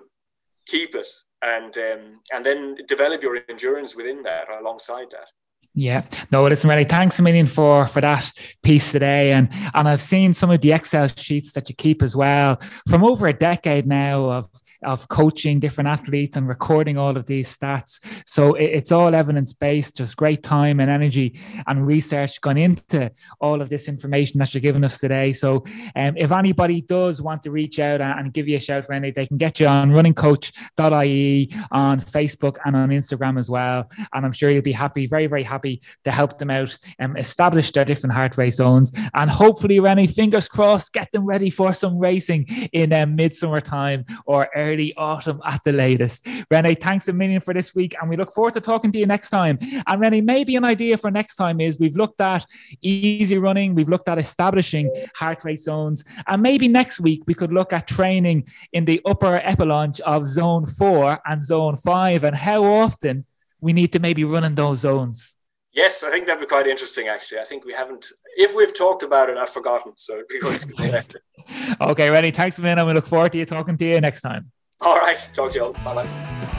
[0.67, 1.09] keep it
[1.43, 5.29] and um, and then develop your endurance within that alongside that.
[5.75, 8.31] Yeah, no, listen, really, thanks a million for for that
[8.63, 12.15] piece today, and and I've seen some of the Excel sheets that you keep as
[12.15, 12.61] well.
[12.91, 14.49] From over a decade now of
[14.85, 18.01] of coaching different athletes and recording all of these stats.
[18.27, 23.11] So it, it's all evidence based, just great time and energy and research gone into
[23.41, 25.33] all of this information that you're giving us today.
[25.33, 28.87] So um, if anybody does want to reach out and, and give you a shout,
[28.89, 34.27] Rene, they can get you on runningcoach.ie on Facebook and on Instagram as well, and
[34.27, 37.85] I'm sure you'll be happy, very very happy To help them out and establish their
[37.85, 38.93] different heart rate zones.
[39.15, 44.05] And hopefully, Rene, fingers crossed, get them ready for some racing in um, midsummer time
[44.27, 46.27] or early autumn at the latest.
[46.51, 49.07] Rene, thanks a million for this week, and we look forward to talking to you
[49.07, 49.59] next time.
[49.87, 52.45] And Rene, maybe an idea for next time is we've looked at
[52.83, 57.53] easy running, we've looked at establishing heart rate zones, and maybe next week we could
[57.53, 62.65] look at training in the upper echelon of zone four and zone five, and how
[62.65, 63.25] often
[63.61, 65.37] we need to maybe run in those zones.
[65.73, 67.09] Yes, I think that'd be quite interesting.
[67.09, 68.07] Actually, I think we haven't.
[68.37, 69.93] If we've talked about it, I've forgotten.
[69.97, 71.05] So it'd be good to
[71.81, 72.31] Okay, ready.
[72.31, 72.87] Thanks man, minute.
[72.87, 74.51] We look forward to you talking to you next time.
[74.81, 75.17] All right.
[75.33, 75.73] Talk to you all.
[75.73, 76.59] Bye bye.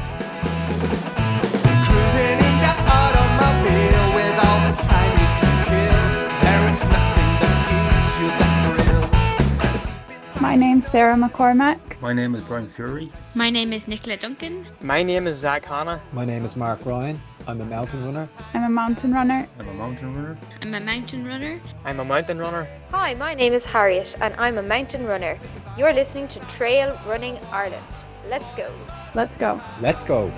[10.54, 12.00] My name's Sarah McCormack.
[12.00, 13.12] My name is Brian Fury.
[13.34, 14.68] My name is Nicola Duncan.
[14.82, 16.00] My name is Zach Hanna.
[16.12, 17.20] My name is Mark Ryan.
[17.48, 18.30] I'm a mountain runner.
[18.54, 19.50] I'm a mountain runner.
[19.58, 20.38] I'm a mountain runner.
[20.62, 21.60] I'm a mountain runner.
[21.86, 22.68] I'm a mountain runner.
[22.92, 25.40] Hi, my name is Harriet and I'm a mountain runner.
[25.76, 28.06] You're listening to Trail Running Ireland.
[28.30, 28.72] Let's go.
[29.16, 29.60] Let's go.
[29.82, 30.32] Let's go.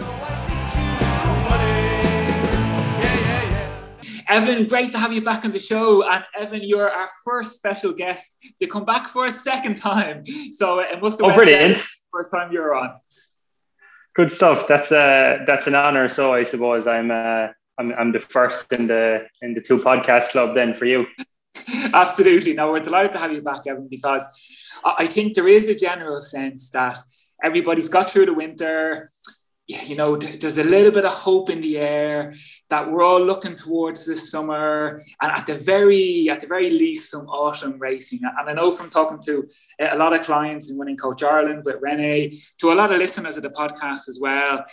[4.27, 6.07] Evan, great to have you back on the show.
[6.09, 10.23] And Evan, you're our first special guest to come back for a second time.
[10.51, 11.77] So it must have oh, been brilliant.
[12.11, 12.99] first time you're on.
[14.15, 14.67] Good stuff.
[14.67, 16.07] That's uh that's an honor.
[16.07, 20.31] So I suppose I'm uh I'm, I'm the first in the in the two podcast
[20.31, 21.05] club then for you.
[21.93, 22.53] Absolutely.
[22.53, 24.25] Now we're delighted to have you back, Evan, because
[24.83, 26.99] I think there is a general sense that
[27.43, 29.09] everybody's got through the winter
[29.67, 32.33] you know, there's a little bit of hope in the air
[32.69, 37.09] that we're all looking towards this summer, and at the very, at the very least,
[37.09, 38.19] some autumn racing.
[38.23, 39.47] And I know from talking to
[39.79, 42.99] eh, a lot of clients in Winning Coach Ireland with Rene, to a lot of
[42.99, 44.63] listeners of the podcast as well,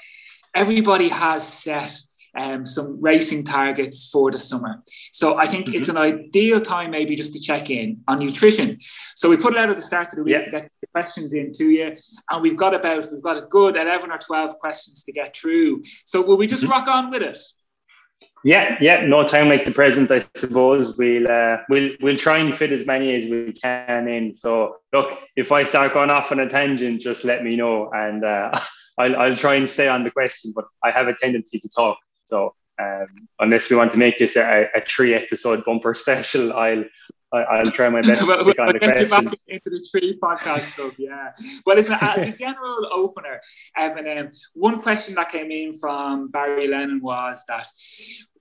[0.55, 1.97] everybody has set
[2.39, 4.83] um, some racing targets for the summer.
[5.13, 5.77] So I think mm-hmm.
[5.77, 8.79] it's an ideal time maybe just to check in on nutrition.
[9.17, 10.45] So we put it out at the start of the week yeah.
[10.45, 11.97] to get the questions in to you,
[12.31, 15.83] and we've got about we've got a good eleven or twelve questions to get through.
[16.05, 16.73] So will we just mm-hmm.
[16.73, 17.39] rock on with it?
[18.45, 20.99] Yeah, yeah, no time like the present, I suppose.
[20.99, 24.35] We'll uh, we'll we'll try and fit as many as we can in.
[24.35, 28.25] So look, if I start going off on a tangent, just let me know, and
[28.25, 28.51] uh,
[28.99, 30.53] I'll I'll try and stay on the question.
[30.55, 31.99] But I have a tendency to talk.
[32.33, 36.85] So um, unless we want to make this a, a three episode bumper special, I'll
[37.31, 39.45] I'll try my best to stick on the questions.
[39.49, 41.33] Into the tree podcast club, yeah.
[41.65, 43.41] Well, listen, as a general opener,
[43.77, 47.67] Evan, um, one question that came in from Barry Lennon was that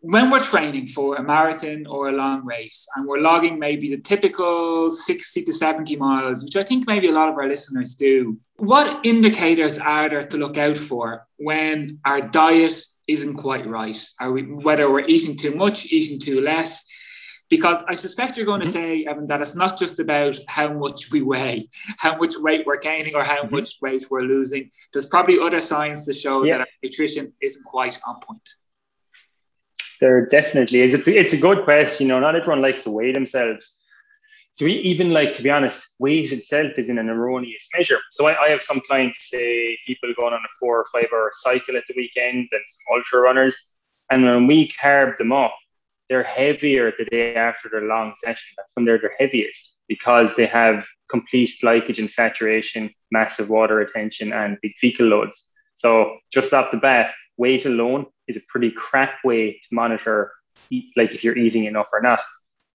[0.01, 4.01] when we're training for a marathon or a long race and we're logging maybe the
[4.01, 8.39] typical 60 to 70 miles, which I think maybe a lot of our listeners do,
[8.57, 13.97] what indicators are there to look out for when our diet isn't quite right.
[14.19, 16.85] Are we whether we're eating too much, eating too less?
[17.49, 18.65] Because I suspect you're going mm-hmm.
[18.65, 22.65] to say, Evan, that it's not just about how much we weigh, how much weight
[22.65, 23.55] we're gaining, or how mm-hmm.
[23.55, 24.71] much weight we're losing.
[24.93, 26.59] There's probably other signs to show yeah.
[26.59, 28.47] that our nutrition isn't quite on point.
[29.99, 30.93] There definitely is.
[30.93, 32.07] It's a, it's a good question.
[32.07, 33.77] You know, not everyone likes to weigh themselves.
[34.53, 37.99] So we, even like to be honest, weight itself is in an erroneous measure.
[38.11, 41.31] So I, I, have some clients say people going on a four or five hour
[41.33, 43.77] cycle at the weekend and some ultra runners.
[44.09, 45.55] And when we carb them up,
[46.09, 48.49] they're heavier the day after their long session.
[48.57, 54.57] That's when they're their heaviest because they have complete glycogen saturation, massive water retention, and
[54.61, 55.51] big fecal loads.
[55.75, 60.33] So just off the bat, weight alone is a pretty crap way to monitor
[60.97, 62.21] like if you're eating enough or not.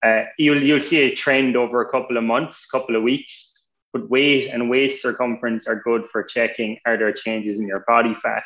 [0.04, 3.52] Uh, you'll you'll see a trend over a couple of months, couple of weeks.
[3.92, 8.14] But weight and waist circumference are good for checking are there changes in your body
[8.14, 8.44] fat.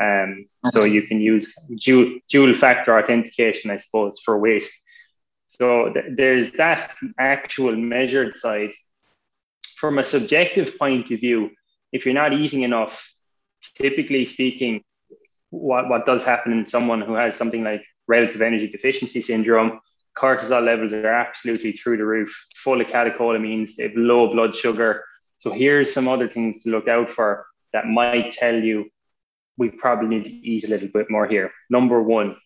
[0.00, 0.70] Um, okay.
[0.70, 4.68] So you can use dual, dual factor authentication, I suppose, for weight.
[5.48, 8.72] So th- there's that actual measured side.
[9.76, 11.50] From a subjective point of view,
[11.92, 13.14] if you're not eating enough,
[13.76, 14.82] typically speaking,
[15.50, 19.80] what, what does happen in someone who has something like relative energy deficiency syndrome
[20.18, 25.04] cortisol levels are absolutely through the roof, full of catecholamines, they have low blood sugar.
[25.36, 28.90] So here's some other things to look out for that might tell you
[29.56, 31.50] we probably need to eat a little bit more here.
[31.68, 32.36] Number one,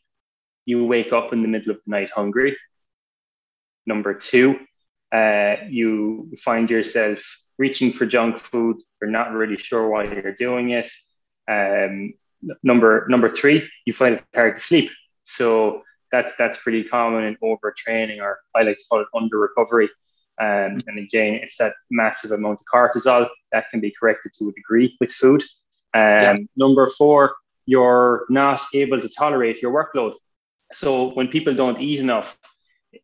[0.64, 2.56] you wake up in the middle of the night hungry.
[3.86, 4.58] Number two,
[5.12, 7.20] uh, you find yourself
[7.58, 8.76] reaching for junk food.
[9.00, 10.88] You're not really sure why you're doing it.
[11.48, 12.14] Um,
[12.62, 14.90] number number three, you find it hard to sleep.
[15.24, 15.82] So
[16.12, 19.88] that's that's pretty common in overtraining, or I like to call it under recovery.
[20.40, 24.52] Um, and again, it's that massive amount of cortisol that can be corrected to a
[24.52, 25.42] degree with food.
[25.94, 26.36] Um, yeah.
[26.56, 27.34] Number four,
[27.66, 30.14] you're not able to tolerate your workload.
[30.72, 32.38] So when people don't eat enough,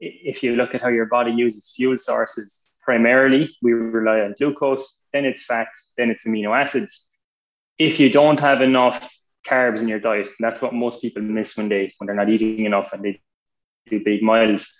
[0.01, 5.01] if you look at how your body uses fuel sources, primarily we rely on glucose,
[5.13, 7.11] then it's fats, then it's amino acids.
[7.79, 9.09] If you don't have enough
[9.49, 12.65] carbs in your diet, that's what most people miss when they when they're not eating
[12.65, 13.21] enough and they
[13.89, 14.73] do big miles.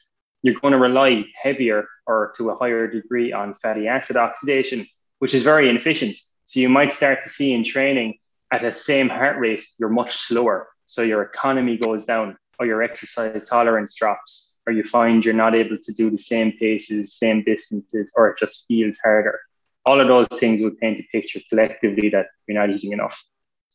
[0.43, 4.87] You're going to rely heavier or to a higher degree on fatty acid oxidation,
[5.19, 6.19] which is very inefficient.
[6.45, 8.19] So you might start to see in training
[8.51, 10.69] at the same heart rate, you're much slower.
[10.87, 15.55] So your economy goes down or your exercise tolerance drops, or you find you're not
[15.55, 19.39] able to do the same paces, same distances, or it just feels harder.
[19.85, 23.23] All of those things would paint a picture collectively that you're not eating enough,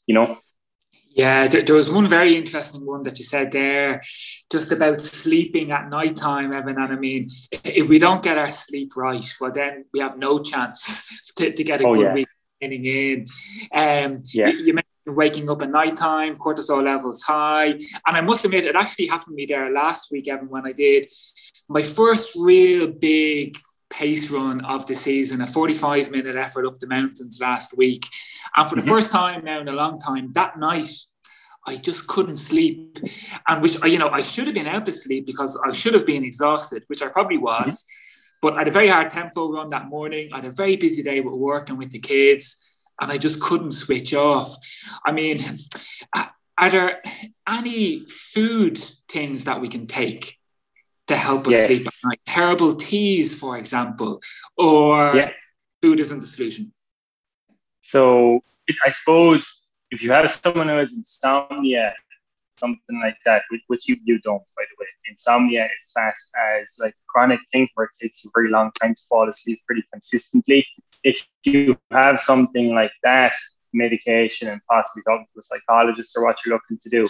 [0.05, 0.37] you know?
[1.16, 4.01] Yeah, there, there, was one very interesting one that you said there,
[4.49, 6.82] just about sleeping at night time, Evan.
[6.82, 10.39] And I mean, if we don't get our sleep right, well, then we have no
[10.39, 11.05] chance
[11.36, 12.14] to, to get a oh, good yeah.
[12.14, 12.28] week
[12.61, 13.28] in.
[13.74, 14.47] Um, yeah.
[14.47, 17.68] you, you mentioned waking up at night time, cortisol levels high.
[17.68, 20.72] And I must admit, it actually happened to me there last week, Evan, when I
[20.72, 21.11] did
[21.68, 23.57] my first real big
[23.93, 28.07] pace run of the season, a 45 minute effort up the mountains last week.
[28.55, 28.89] And for the mm-hmm.
[28.89, 30.91] first time now in a long time, that night,
[31.65, 32.99] I just couldn't sleep.
[33.47, 36.05] And which, you know, I should have been able to sleep because I should have
[36.05, 37.83] been exhausted, which I probably was.
[37.83, 38.37] Mm-hmm.
[38.41, 40.29] But I had a very hard tempo run that morning.
[40.33, 43.41] I had a very busy day with work and with the kids and I just
[43.41, 44.55] couldn't switch off.
[45.05, 45.39] I mean,
[46.57, 47.01] are there
[47.47, 48.77] any food
[49.09, 50.37] things that we can take
[51.08, 51.68] to help us yes.
[51.68, 52.20] sleep at night?
[52.28, 54.22] Herbal teas, for example,
[54.58, 55.32] or yeah.
[55.82, 56.74] food isn't the solution?
[57.82, 58.41] So
[58.86, 61.93] I suppose if you have someone who has insomnia,
[62.58, 64.88] something like that, which you, you don't, by the way.
[65.10, 69.01] Insomnia is classed as like chronic thing where it takes a very long time to
[69.10, 70.66] fall asleep pretty consistently
[71.04, 73.34] if you have something like that,
[73.74, 77.08] medication and possibly talking to a psychologist or what you're looking to do.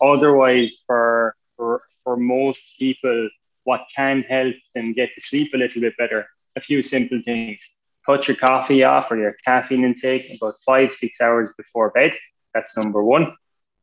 [0.00, 3.28] Otherwise, for, for, for most people,
[3.64, 6.26] what can help them get to sleep a little bit better,
[6.56, 7.72] a few simple things.
[8.04, 12.12] Cut your coffee off or your caffeine intake about five, six hours before bed.
[12.54, 13.34] That's number one.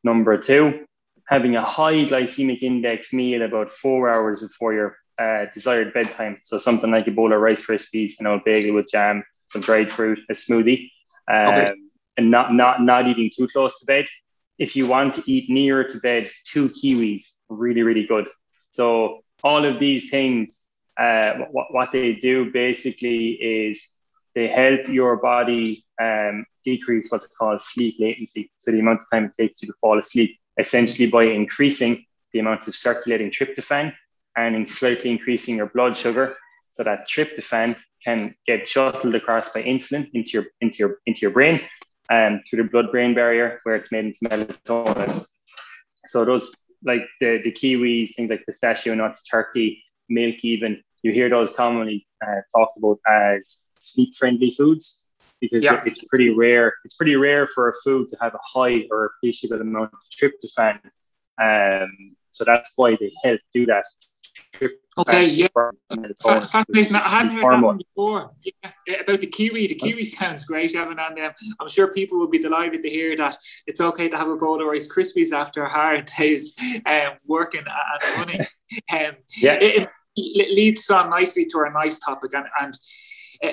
[0.04, 0.86] Number two,
[1.28, 6.40] having a high glycemic index meal about four hours before your uh, desired bedtime.
[6.44, 9.92] So something like a bowl of Rice Krispies, an old bagel with jam, some dried
[9.92, 10.90] fruit, a smoothie,
[11.32, 11.74] um, okay.
[12.18, 14.06] and not not not eating too close to bed.
[14.58, 18.28] If you want to eat nearer to bed, two kiwis, really really good.
[18.72, 20.60] So all of these things,
[20.98, 23.90] uh, what what they do basically is
[24.36, 28.52] they help your body um, decrease what's called sleep latency.
[28.58, 32.40] So the amount of time it takes you to fall asleep, essentially by increasing the
[32.40, 33.94] amount of circulating tryptophan
[34.36, 36.36] and slightly increasing your blood sugar.
[36.72, 41.32] So that tryptophan can get shuttled across by insulin into your into your into your
[41.32, 41.62] brain
[42.14, 45.26] um, through the blood-brain barrier where it's made into melatonin.
[46.06, 46.46] So those
[46.92, 49.70] like the the kiwis, things like pistachio nuts, turkey,
[50.10, 50.72] milk, even
[51.04, 55.10] you hear those commonly uh, talked about as sleep-friendly foods
[55.42, 55.82] because yeah.
[55.86, 56.74] it's pretty rare.
[56.86, 60.80] It's pretty rare for a food to have a high or appreciable amount of tryptophan.
[61.42, 63.86] Um, so that's why they help do that
[64.96, 65.48] Okay, yeah.
[66.22, 66.96] Fascinating.
[66.96, 68.32] I hadn't heard that one before.
[68.44, 69.68] Yeah, about the kiwi.
[69.68, 73.16] The kiwi sounds great, Evan, and um, I'm sure people will be delighted to hear
[73.18, 76.56] that it's okay to have a bowl of Rice Krispies after a hard day's
[76.86, 78.42] um, working and running.
[78.92, 79.58] um, yeah.
[79.60, 82.78] It, it, leads on nicely to our nice topic and, and uh,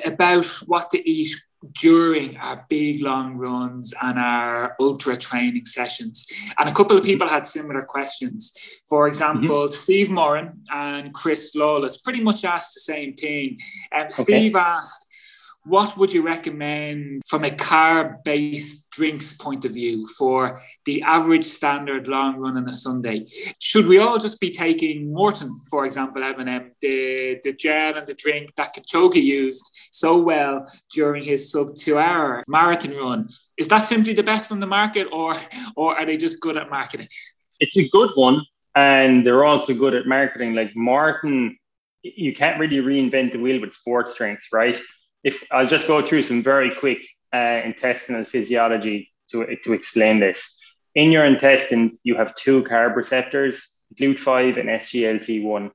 [0.05, 1.35] about what to eat
[1.75, 6.27] during our big long runs and our ultra training sessions.
[6.59, 8.57] And a couple of people had similar questions.
[8.89, 9.73] For example, mm-hmm.
[9.73, 13.59] Steve Moran and Chris Lawless pretty much asked the same thing.
[13.95, 14.11] Um, okay.
[14.11, 15.07] Steve asked,
[15.65, 21.45] what would you recommend from a carb based drinks point of view for the average
[21.45, 23.27] standard long run on a Sunday?
[23.61, 28.15] Should we all just be taking Maurten, for example, Evan, the, the gel and the
[28.15, 33.29] drink that Kipchoge used so well during his sub two hour marathon run?
[33.57, 35.37] Is that simply the best on the market or,
[35.77, 37.09] or are they just good at marketing?
[37.61, 38.43] It's a good one.
[38.75, 40.55] And they're also good at marketing.
[40.55, 41.57] Like Maurten,
[42.03, 44.81] you can't really reinvent the wheel with sports drinks, right?
[45.23, 50.59] If I'll just go through some very quick uh, intestinal physiology to, to explain this.
[50.95, 55.71] In your intestines, you have two carb receptors, GLUT5 and SGLT1.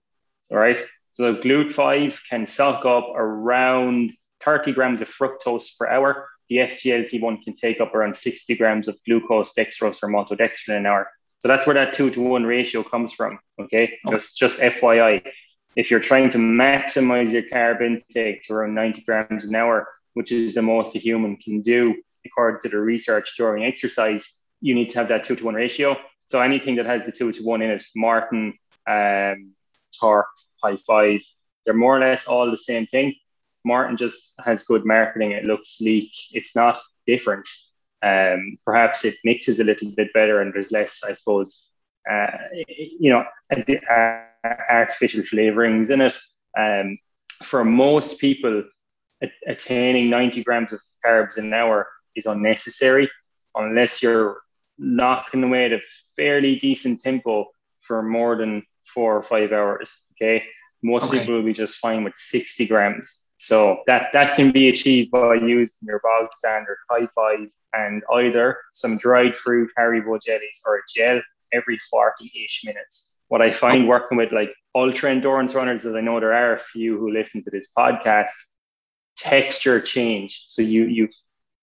[0.51, 0.79] All right.
[1.11, 6.27] So GLUT5 can suck up around 30 grams of fructose per hour.
[6.49, 11.09] The SGLT1 can take up around 60 grams of glucose, dextrose, or maltodextrin an hour.
[11.39, 13.39] So that's where that two to one ratio comes from.
[13.59, 13.83] Okay.
[14.05, 14.13] okay.
[14.13, 15.21] Just, just FYI
[15.75, 20.31] if you're trying to maximize your carb intake to around 90 grams an hour, which
[20.31, 21.95] is the most a human can do
[22.25, 25.95] according to the research during exercise, you need to have that two to one ratio.
[26.25, 28.53] So anything that has the two to one in it, Maurten,
[28.87, 29.51] um,
[30.01, 30.23] Torq,
[30.63, 31.21] High Five,
[31.65, 33.13] they're more or less all the same thing.
[33.67, 35.31] Maurten just has good marketing.
[35.31, 36.11] It looks sleek.
[36.31, 37.47] It's not different.
[38.01, 41.69] Um, perhaps it mixes a little bit better and there's less, I suppose,
[42.09, 42.27] uh,
[42.67, 43.23] you know,
[44.69, 46.17] artificial flavorings in it.
[46.57, 46.97] Um,
[47.43, 48.63] for most people,
[49.47, 53.09] attaining 90 grams of carbs an hour is unnecessary
[53.55, 54.41] unless you're
[54.77, 55.81] knocking away at a
[56.15, 57.47] fairly decent tempo
[57.79, 60.05] for more than four or five hours.
[60.13, 60.43] Okay.
[60.83, 61.19] Most okay.
[61.19, 63.27] people will be just fine with 60 grams.
[63.37, 68.57] So that, that can be achieved by using your bog standard high five and either
[68.73, 71.21] some dried fruit Haribo jellies or a gel
[71.53, 73.14] every 40 ish minutes.
[73.27, 76.59] What I find working with like ultra endurance runners is I know there are a
[76.59, 78.31] few who listen to this podcast,
[79.17, 80.45] texture change.
[80.47, 81.09] So you, you,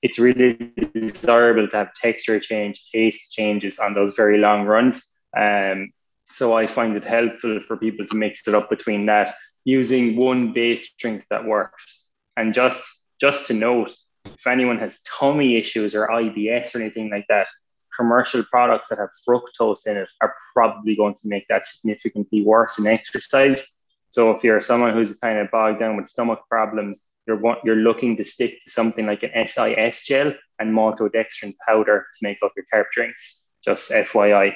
[0.02, 0.54] it's really
[0.94, 5.08] desirable to have texture change, taste changes on those very long runs.
[5.36, 5.90] Um,
[6.30, 9.34] so I find it helpful for people to mix it up between that
[9.64, 12.08] using one base drink that works.
[12.36, 12.82] And just
[13.20, 13.92] just to note,
[14.24, 17.48] if anyone has tummy issues or IBS or anything like that,
[17.96, 22.78] commercial products that have fructose in it are probably going to make that significantly worse
[22.78, 23.66] in exercise.
[24.10, 28.16] So if you're someone who's kind of bogged down with stomach problems, you're you're looking
[28.16, 32.66] to stick to something like an SIS gel and maltodextrin powder to make up your
[32.72, 33.46] carb drinks.
[33.64, 34.54] Just FYI.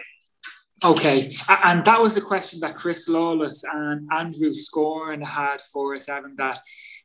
[0.85, 6.07] Okay, and that was the question that Chris Lawless and Andrew Scorn had for us,
[6.07, 6.35] Evan.
[6.37, 6.61] That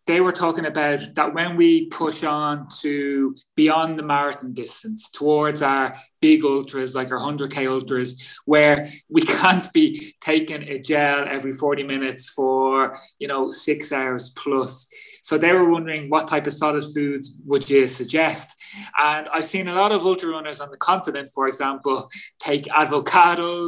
[0.08, 5.62] they were talking about that when we push on to beyond the marathon distance towards
[5.62, 11.52] our big ultras like our 100k ultras where we can't be taking a gel every
[11.52, 14.88] 40 minutes for you know six hours plus
[15.24, 18.56] so they were wondering what type of solid foods would you suggest
[19.00, 22.10] and i've seen a lot of ultra runners on the continent for example
[22.40, 23.61] take avocados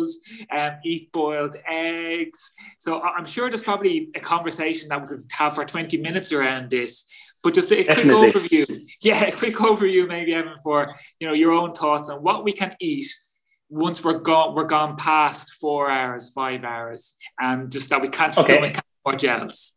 [0.50, 5.26] and um, eat boiled eggs so i'm sure there's probably a conversation that we could
[5.32, 7.12] have for 20 minutes around this
[7.44, 11.52] but just a quick overview, yeah, a quick overview, maybe Evan, for you know your
[11.52, 13.06] own thoughts on what we can eat
[13.70, 14.56] once we're gone.
[14.56, 18.56] We're gone past four hours, five hours, and just that we can't okay.
[18.56, 19.74] stomach more gels.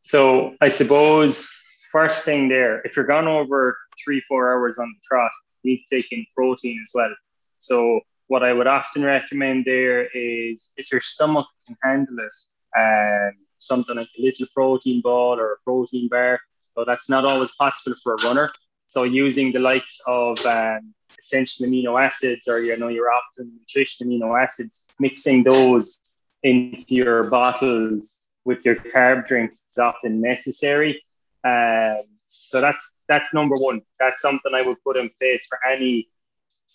[0.00, 1.48] So I suppose
[1.90, 5.30] first thing there, if you're gone over three, four hours on the trot,
[5.62, 7.14] you need to take in protein as well.
[7.56, 12.36] So what I would often recommend there is if your stomach can handle it,
[12.78, 16.38] um, something like a little protein ball or a protein bar,
[16.76, 18.52] But that's not always possible for a runner.
[18.86, 24.08] So using the likes of um, essential amino acids or you know your Optimum nutrition
[24.08, 25.98] amino acids, mixing those
[26.42, 31.02] into your bottles with your carb drinks is often necessary.
[31.44, 33.80] Um, so that's that's number one.
[33.98, 36.08] That's something I would put in place for any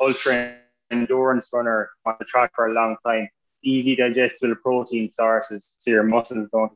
[0.01, 0.57] ultra
[0.93, 3.27] endurance runner on the track for a long time.
[3.63, 6.71] Easy digestible protein sources so your muscles don't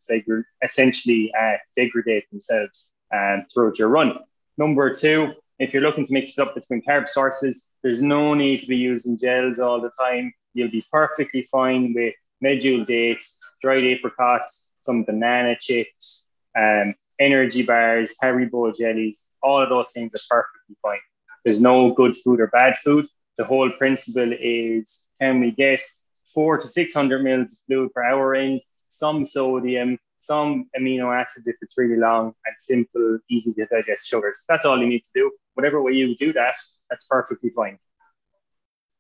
[0.64, 4.18] essentially uh, degrade themselves um, throughout your run.
[4.58, 8.62] Number two, if you're looking to mix it up between carb sources, there's no need
[8.62, 10.34] to be using gels all the time.
[10.54, 12.14] You'll be perfectly fine with
[12.44, 19.28] medjool dates, dried apricots, some banana chips, um, energy bars, Haribo jellies.
[19.42, 21.00] All of those things are perfectly fine.
[21.44, 23.08] There's no good food or bad food.
[23.38, 25.82] The whole principle is can we get
[26.26, 31.56] four to 600 mils of fluid per hour in, some sodium, some amino acids if
[31.62, 34.44] it's really long and simple, easy to digest sugars.
[34.50, 35.32] That's all you need to do.
[35.54, 36.56] Whatever way you do that,
[36.90, 37.78] that's perfectly fine.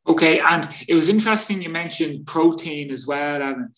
[0.08, 3.74] Okay, and it was interesting you mentioned protein as well, Evan.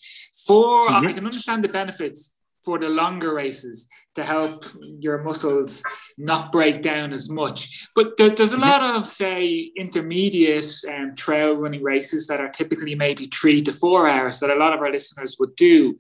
[0.45, 1.07] For mm-hmm.
[1.07, 4.66] I can understand the benefits for the longer races to help
[4.99, 5.84] your muscles
[6.18, 7.88] not break down as much.
[7.95, 8.70] But there, there's a mm-hmm.
[8.70, 14.07] lot of, say, intermediate um, trail running races that are typically maybe three to four
[14.07, 15.97] hours that a lot of our listeners would do.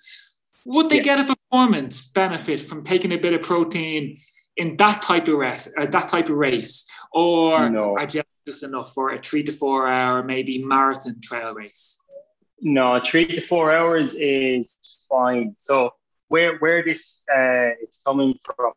[0.65, 1.03] Would they yeah.
[1.03, 4.17] get a performance benefit from taking a bit of protein
[4.57, 7.97] in that type of race, uh, that type of race, or no.
[7.97, 11.99] are just enough for a three to four hour maybe marathon trail race?
[12.61, 14.77] No, three to four hours is
[15.09, 15.55] fine.
[15.57, 15.93] So
[16.29, 18.73] where where this uh, it's coming from?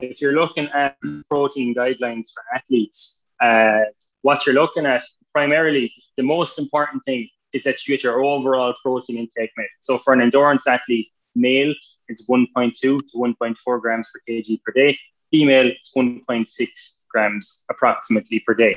[0.00, 0.96] If you're looking at
[1.30, 3.84] protein guidelines for athletes, uh,
[4.22, 8.74] what you're looking at primarily the most important thing is that you get your overall
[8.82, 9.68] protein intake met.
[9.80, 11.72] So for an endurance athlete, male,
[12.08, 14.98] it's 1.2 to 1.4 grams per kg per day.
[15.30, 18.74] Female, it's 1.6 grams approximately per day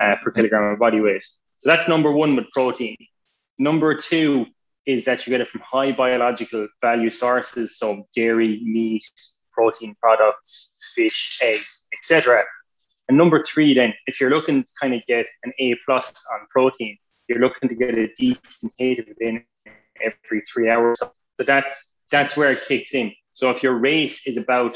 [0.00, 1.24] uh, per kilogram of body weight.
[1.56, 2.96] So that's number one with protein.
[3.58, 4.46] Number two
[4.88, 9.04] is that you get it from high biological value sources, so dairy, meat,
[9.52, 12.42] protein products, fish, eggs, etc.
[13.06, 16.46] And number three, then, if you're looking to kind of get an A plus on
[16.48, 16.96] protein,
[17.28, 19.44] you're looking to get a decent hit within
[20.02, 20.98] every three hours.
[21.00, 21.12] So
[21.44, 23.12] that's that's where it kicks in.
[23.32, 24.74] So if your race is about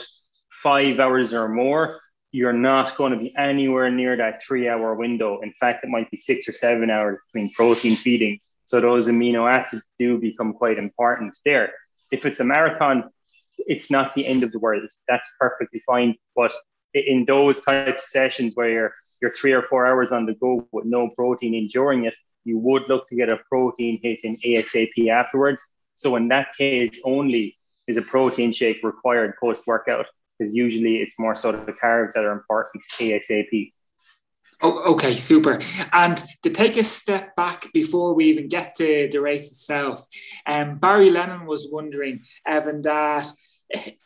[0.51, 1.99] five hours or more,
[2.33, 5.41] you're not going to be anywhere near that three hour window.
[5.41, 8.55] In fact, it might be six or seven hours between protein feedings.
[8.65, 11.73] So those amino acids do become quite important there.
[12.11, 13.11] If it's a marathon,
[13.59, 14.89] it's not the end of the world.
[15.09, 16.15] That's perfectly fine.
[16.35, 16.53] But
[16.95, 20.67] in those types of sessions where you're, you're three or four hours on the go
[20.73, 22.15] with no protein enduring it,
[22.45, 25.65] you would look to get a protein hit in ASAP afterwards.
[25.97, 27.57] So in that case only
[27.87, 30.07] is a protein shake required post workout
[30.43, 33.73] because usually it's more sort of the carbs that are important ASAP.
[34.61, 35.61] Oh, okay, super.
[35.93, 40.07] And to take a step back before we even get to the race itself,
[40.47, 43.27] um, Barry Lennon was wondering, Evan, that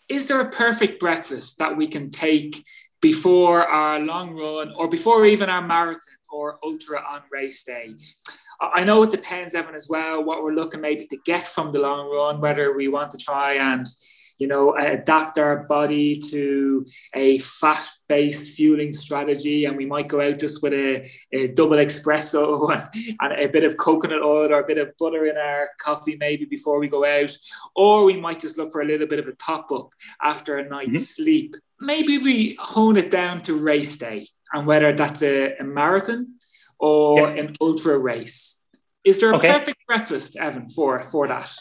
[0.08, 2.64] is there a perfect breakfast that we can take
[3.02, 7.94] before our long run or before even our marathon or ultra on race day?
[8.58, 11.80] I know it depends, Evan, as well, what we're looking maybe to get from the
[11.80, 13.86] long run, whether we want to try and
[14.38, 16.84] you know, adapt our body to
[17.14, 19.64] a fat based fueling strategy.
[19.64, 23.64] And we might go out just with a, a double espresso and, and, a bit
[23.64, 27.04] of coconut oil or a bit of butter in our coffee, maybe before we go
[27.04, 27.36] out.
[27.74, 30.68] Or we might just look for a little bit of a top up after a
[30.68, 31.22] night's mm-hmm.
[31.22, 31.54] sleep.
[31.80, 36.34] Maybe we hone it down to race day and whether that's a, a marathon
[36.78, 37.42] or yeah.
[37.42, 38.62] an ultra race.
[39.04, 39.52] Is there a okay.
[39.52, 41.52] perfect breakfast, Evan, for, for that?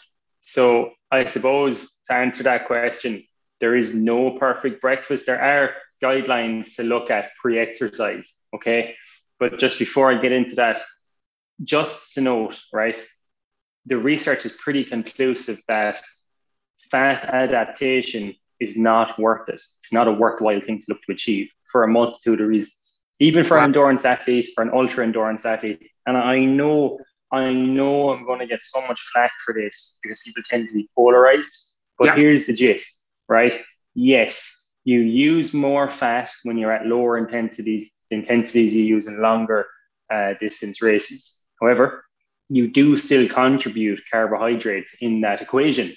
[0.42, 3.24] So I suppose to answer that question,
[3.60, 5.26] there is no perfect breakfast.
[5.26, 8.34] There are guidelines to look at pre-exercise.
[8.54, 8.96] Okay.
[9.40, 10.82] But just before I get into that,
[11.64, 13.02] just to note, right,
[13.86, 16.02] the research is pretty conclusive that
[16.92, 19.62] fat adaptation is not worth it.
[19.80, 23.00] It's not a worthwhile thing to look to achieve for a multitude of reasons.
[23.20, 25.90] Even for an endurance athlete, for an ultra endurance athlete.
[26.06, 27.00] And I know,
[27.32, 30.74] I know I'm going to get so much flack for this because people tend to
[30.74, 31.75] be polarized.
[31.98, 32.16] But yeah.
[32.16, 33.58] here's the gist, right?
[33.94, 39.22] Yes, you use more fat when you're at lower intensities, the intensities you use in
[39.22, 39.66] longer
[40.12, 41.42] uh, distance races.
[41.60, 42.06] However,
[42.50, 45.96] you do still contribute carbohydrates in that equation.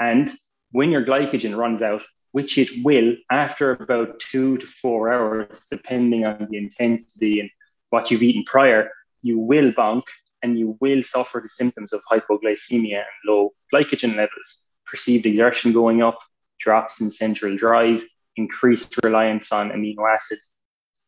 [0.00, 0.30] And
[0.72, 6.24] when your glycogen runs out, which it will after about two to four hours, depending
[6.24, 7.50] on the intensity and
[7.90, 8.90] what you've eaten prior,
[9.22, 10.02] you will bonk
[10.42, 16.02] and you will suffer the symptoms of hypoglycemia and low glycogen levels perceived exertion going
[16.02, 16.18] up,
[16.58, 18.04] drops in central drive,
[18.36, 20.38] increased reliance on amino acid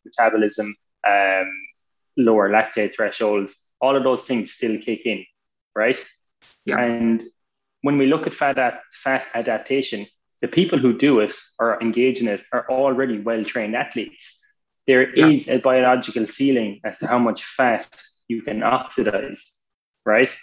[0.04, 0.74] metabolism,
[1.06, 1.52] um,
[2.16, 5.24] lower lactate thresholds, all of those things still kick in,
[5.74, 6.02] right?
[6.64, 6.78] Yeah.
[6.80, 7.22] And
[7.82, 10.06] when we look at fat, ad- fat adaptation,
[10.40, 14.42] the people who do it or engage in it are already well trained athletes.
[14.86, 15.26] There yeah.
[15.26, 17.88] is a biological ceiling as to how much fat
[18.28, 19.52] you can oxidize,
[20.04, 20.34] right?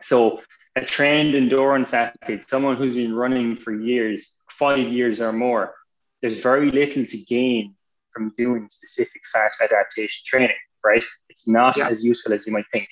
[0.00, 0.40] So
[0.76, 5.74] a trained endurance athlete, someone who's been running for years, five years or more,
[6.20, 7.74] there's very little to gain
[8.10, 11.04] from doing specific fat adaptation training, right?
[11.28, 11.88] It's not yeah.
[11.88, 12.88] as useful as you might think.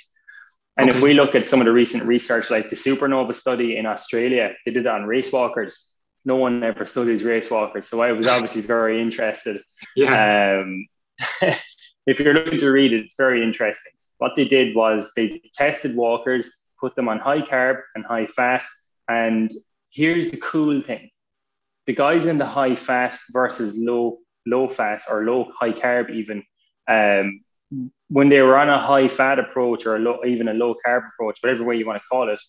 [0.76, 0.96] And okay.
[0.96, 4.52] if we look at some of the recent research, like the Supernova study in Australia,
[4.64, 5.90] they did it on race walkers.
[6.24, 7.88] No one ever studies race walkers.
[7.88, 9.62] So I was obviously very interested.
[9.96, 10.62] Yeah.
[10.62, 10.86] Um,
[12.06, 13.92] if you're looking to read it, it's very interesting.
[14.18, 18.64] What they did was they tested walkers put them on high carb and high fat.
[19.08, 19.50] And
[19.90, 21.10] here's the cool thing
[21.86, 26.42] the guys in the high fat versus low low fat or low high carb even
[26.88, 27.42] um,
[28.08, 31.02] when they were on a high fat approach or a low, even a low carb
[31.08, 32.40] approach whatever way you want to call it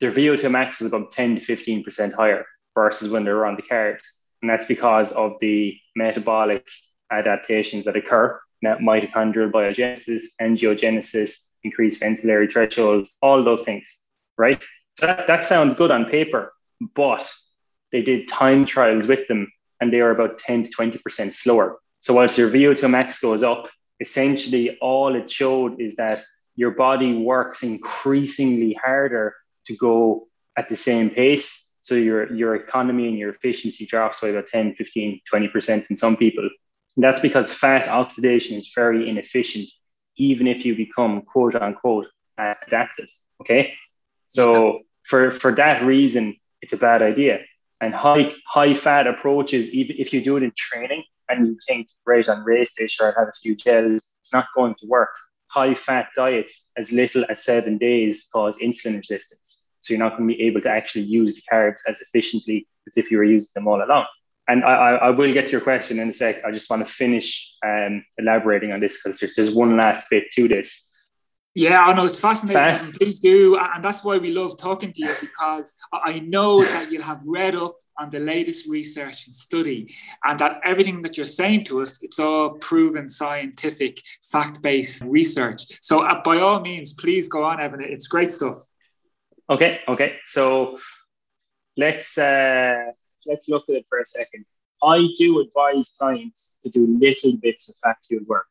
[0.00, 3.56] their vo2 max is about 10 to 15 percent higher versus when they were on
[3.56, 4.04] the carbs
[4.42, 6.66] and that's because of the metabolic
[7.10, 14.04] adaptations that occur mitochondrial biogenesis angiogenesis increased ventilatory thresholds, all those things,
[14.36, 14.62] right?
[14.98, 16.52] So that, that sounds good on paper,
[16.94, 17.28] but
[17.92, 19.50] they did time trials with them
[19.80, 21.78] and they were about 10 to 20% slower.
[21.98, 23.68] So whilst your VO2 max goes up,
[24.00, 26.22] essentially all it showed is that
[26.56, 29.34] your body works increasingly harder
[29.66, 31.70] to go at the same pace.
[31.80, 36.16] So your, your economy and your efficiency drops by about 10, 15, 20% in some
[36.16, 36.48] people.
[36.96, 39.70] And that's because fat oxidation is very inefficient
[40.20, 42.06] even if you become quote unquote
[42.38, 43.08] adapted.
[43.40, 43.72] Okay.
[44.26, 47.40] So for, for that reason, it's a bad idea.
[47.80, 51.88] And high high fat approaches, even if you do it in training and you think,
[52.06, 55.08] right, on race day, sure, I have a few gels, it's not going to work.
[55.46, 59.68] High fat diets, as little as seven days, cause insulin resistance.
[59.78, 62.98] So you're not going to be able to actually use the carbs as efficiently as
[62.98, 64.04] if you were using them all along
[64.48, 66.44] and I, I, will get to your question in a sec.
[66.44, 70.24] I just want to finish um, elaborating on this because there's, there's one last bit
[70.32, 70.88] to this.
[71.54, 72.92] Yeah, I know it's fascinating.
[72.92, 77.02] Please do, and that's why we love talking to you because I know that you'll
[77.02, 79.92] have read up on the latest research and study,
[80.24, 85.62] and that everything that you're saying to us, it's all proven scientific, fact-based research.
[85.82, 87.80] So, uh, by all means, please go on, Evan.
[87.82, 88.56] It's great stuff.
[89.50, 90.18] Okay, okay.
[90.24, 90.78] So
[91.76, 92.92] let's uh,
[93.30, 94.44] let's look at it for a second.
[94.82, 98.46] I do advise clients to do little bits of fat fuel work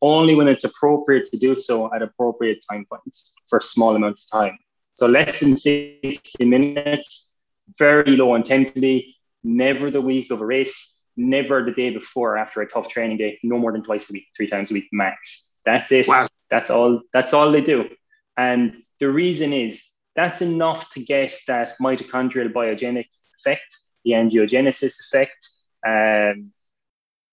[0.00, 4.40] only when it's appropriate to do so at appropriate time points for small amounts of
[4.40, 4.58] time.
[4.94, 7.36] So less than 60 minutes,
[7.78, 12.68] very low intensity, never the week of a race, never the day before after a
[12.68, 15.58] tough training day, no more than twice a week, three times a week max.
[15.64, 16.08] That's it.
[16.08, 16.28] Wow.
[16.50, 17.88] That's all that's all they do.
[18.36, 19.84] And the reason is
[20.16, 23.06] that's enough to get that mitochondrial biogenic
[23.38, 25.48] effect, the angiogenesis effect.
[25.86, 26.52] Um,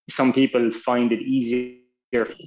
[0.09, 1.79] some people find it easier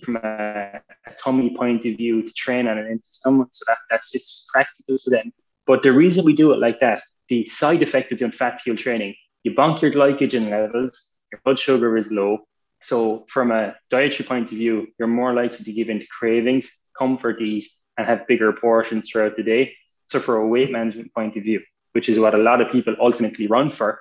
[0.02, 3.48] from a, a, tummy point of view to train on an empty stomach.
[3.50, 5.32] So that, that's just practical for them.
[5.66, 8.76] But the reason we do it like that, the side effect of doing fat fuel
[8.76, 12.38] training, you bunk your glycogen levels, your blood sugar is low.
[12.80, 17.42] So from a dietary point of view, you're more likely to give into cravings, comfort
[17.42, 17.66] eat,
[17.96, 19.74] and have bigger portions throughout the day.
[20.06, 21.60] So for a weight management point of view,
[21.92, 24.00] which is what a lot of people ultimately run for,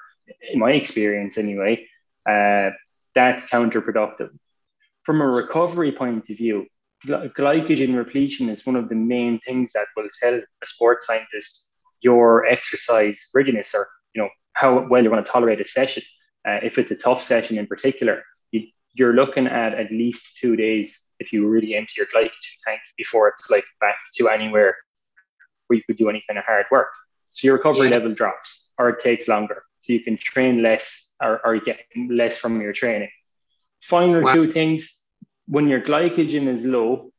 [0.51, 1.85] in my experience anyway,
[2.29, 2.71] uh,
[3.15, 4.29] that's counterproductive.
[5.03, 6.67] From a recovery point of view,
[7.05, 11.69] glycogen repletion is one of the main things that will tell a sports scientist
[12.01, 16.03] your exercise readiness or you know how well you're going to tolerate a session.
[16.47, 20.55] Uh, if it's a tough session in particular, you, you're looking at at least two
[20.55, 24.75] days if you really empty your glycogen tank before it's like back to anywhere
[25.67, 26.89] where you could do any kind of hard work.
[27.29, 27.95] So your recovery yeah.
[27.95, 29.63] level drops or it takes longer.
[29.79, 33.09] So you can train less or, or get less from your training.
[33.81, 34.33] Final wow.
[34.33, 34.97] two things
[35.47, 37.11] when your glycogen is low,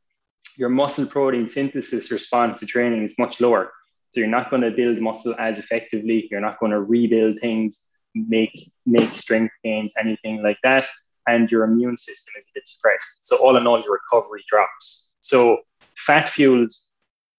[0.55, 3.71] your muscle protein synthesis response to training is much lower.
[4.11, 6.27] So you're not going to build muscle as effectively.
[6.31, 7.85] You're not going to rebuild things,
[8.15, 10.87] make make strength gains, anything like that.
[11.27, 13.25] And your immune system is a bit suppressed.
[13.25, 15.13] So all in all, your recovery drops.
[15.21, 15.59] So
[15.95, 16.71] fat fueled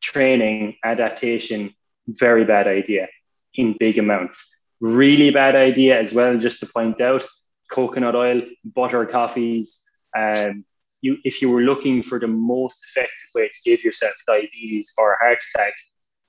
[0.00, 1.74] training adaptation,
[2.18, 3.08] very bad idea
[3.54, 4.56] in big amounts.
[4.80, 7.24] Really bad idea as well, just to point out,
[7.70, 9.82] coconut oil, butter coffees,
[10.16, 10.64] um,
[11.02, 15.14] you if you were looking for the most effective way to give yourself diabetes or
[15.14, 15.72] a heart attack,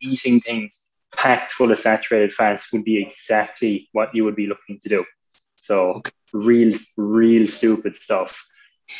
[0.02, 4.80] eating things packed full of saturated fats would be exactly what you would be looking
[4.80, 5.06] to do.
[5.56, 6.12] So okay.
[6.34, 8.46] real, real stupid stuff.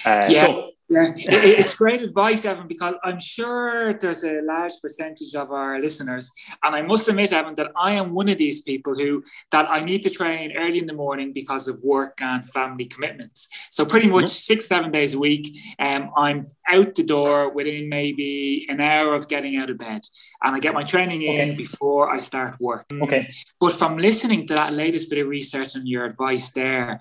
[0.06, 0.46] Uh, yeah.
[0.46, 5.80] So yeah, it's great advice, Evan, because I'm sure there's a large percentage of our
[5.80, 6.32] listeners,
[6.64, 9.80] and I must admit, Evan, that I am one of these people who that I
[9.80, 13.48] need to train early in the morning because of work and family commitments.
[13.72, 14.50] So pretty much mm-hmm.
[14.52, 19.28] six, seven days a week, um, I'm out the door within maybe an hour of
[19.28, 20.02] getting out of bed,
[20.44, 21.56] and I get my training in okay.
[21.56, 22.86] before I start work.
[22.92, 23.28] Okay.
[23.60, 27.00] But from listening to that latest bit of research and your advice there,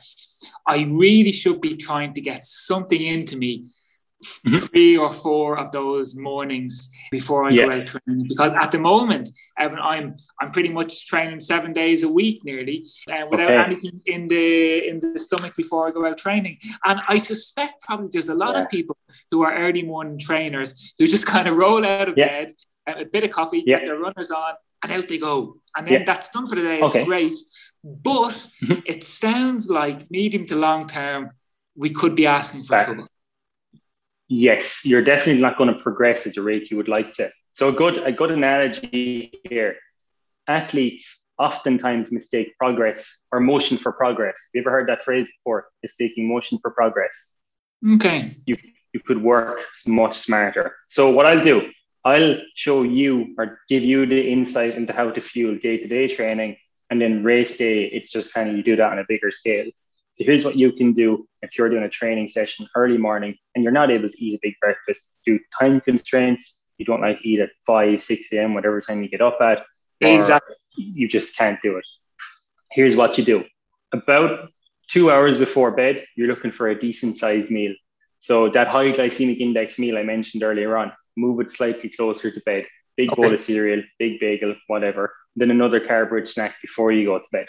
[0.66, 3.70] I really should be trying to get something into me.
[4.22, 7.64] Three or four of those mornings before I yeah.
[7.64, 12.02] go out training because at the moment, Evan, I'm I'm pretty much training seven days
[12.02, 13.64] a week nearly, uh, without okay.
[13.64, 16.58] anything in the in the stomach before I go out training.
[16.84, 18.62] And I suspect probably there's a lot yeah.
[18.62, 18.96] of people
[19.30, 22.26] who are early morning trainers who just kind of roll out of yeah.
[22.26, 22.52] bed,
[22.86, 26.28] a bit of coffee, get their runners on, and out they go, and then that's
[26.28, 26.80] done for the day.
[26.80, 27.04] It's okay.
[27.04, 27.34] great,
[27.82, 28.80] but mm-hmm.
[28.84, 31.30] it sounds like medium to long term
[31.74, 33.06] we could be asking for trouble
[34.30, 37.30] yes, you're definitely not going to progress at the rate you would like to.
[37.52, 39.76] So a good a good analogy here.
[40.46, 44.36] Athletes oftentimes mistake progress or motion for progress.
[44.46, 45.68] Have you ever heard that phrase before?
[45.82, 47.34] Mistaking motion for progress.
[47.96, 48.30] Okay.
[48.46, 48.56] You
[48.94, 50.76] you could work much smarter.
[50.86, 51.70] So what I'll do,
[52.04, 56.56] I'll show you or give you the insight into how to fuel day-to-day training.
[56.88, 59.70] And then race day, it's just kind of you do that on a bigger scale.
[60.12, 63.62] So here's what you can do if you're doing a training session early morning and
[63.62, 66.66] you're not able to eat a big breakfast due to time constraints.
[66.78, 69.64] You don't like to eat at 5, 6 a.m., whatever time you get up at.
[70.00, 70.56] Exactly.
[70.76, 71.84] You just can't do it.
[72.72, 73.44] Here's what you do.
[73.92, 74.48] About
[74.88, 77.74] two hours before bed, you're looking for a decent sized meal.
[78.18, 82.40] So that high glycemic index meal I mentioned earlier on, move it slightly closer to
[82.44, 82.66] bed.
[82.96, 83.22] Big okay.
[83.22, 85.14] bowl of cereal, big bagel, whatever.
[85.36, 87.46] Then another carb rich snack before you go to bed.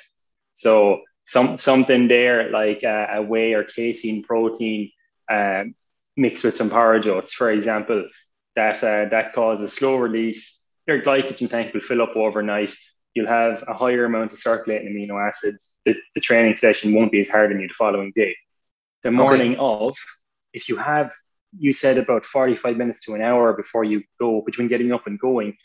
[0.54, 4.92] So some something there like uh, a whey or casein protein
[5.30, 5.76] um,
[6.18, 8.08] mixed with some porridge oats, for example,
[8.56, 10.68] that uh, that causes slow release.
[10.88, 12.74] Your glycogen tank will fill up overnight.
[13.14, 15.82] You'll have a higher amount of circulating amino acids.
[15.86, 18.36] The, the training session won't be as hard on you the following day.
[19.04, 19.60] The morning okay.
[19.60, 19.96] of,
[20.54, 21.12] if you have
[21.58, 25.20] you said about 45 minutes to an hour before you go between getting up and
[25.20, 25.58] going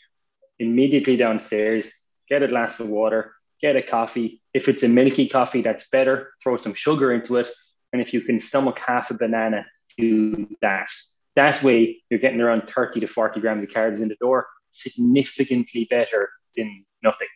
[0.59, 1.89] immediately downstairs
[2.27, 6.31] get a glass of water get a coffee if it's a milky coffee that's better
[6.41, 7.47] throw some sugar into it
[7.93, 9.65] and if you can stomach half a banana
[9.97, 10.89] do that
[11.35, 15.87] that way you're getting around 30 to 40 grams of carbs in the door significantly
[15.89, 17.27] better than nothing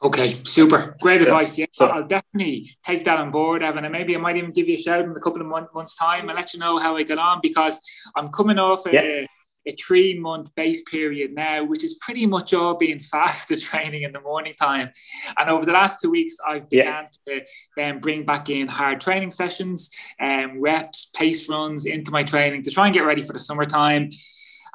[0.00, 0.96] Okay, super.
[1.00, 1.58] Great So- advice.
[1.58, 3.84] Yeah, so- I'll definitely take that on board, Evan.
[3.84, 5.96] And maybe I might even give you a shout in a couple of month, months'
[5.96, 7.80] time and let you know how I get on because
[8.14, 9.26] I'm coming off a, Yeah.
[9.68, 14.12] A three month base period now, which is pretty much all being fasted training in
[14.12, 14.90] the morning time.
[15.36, 16.80] And over the last two weeks, I've Yeah.
[16.82, 17.44] began to
[17.76, 19.90] then bring back in hard training sessions,
[20.20, 24.10] um, reps, pace runs into my training to try and get ready for the summertime.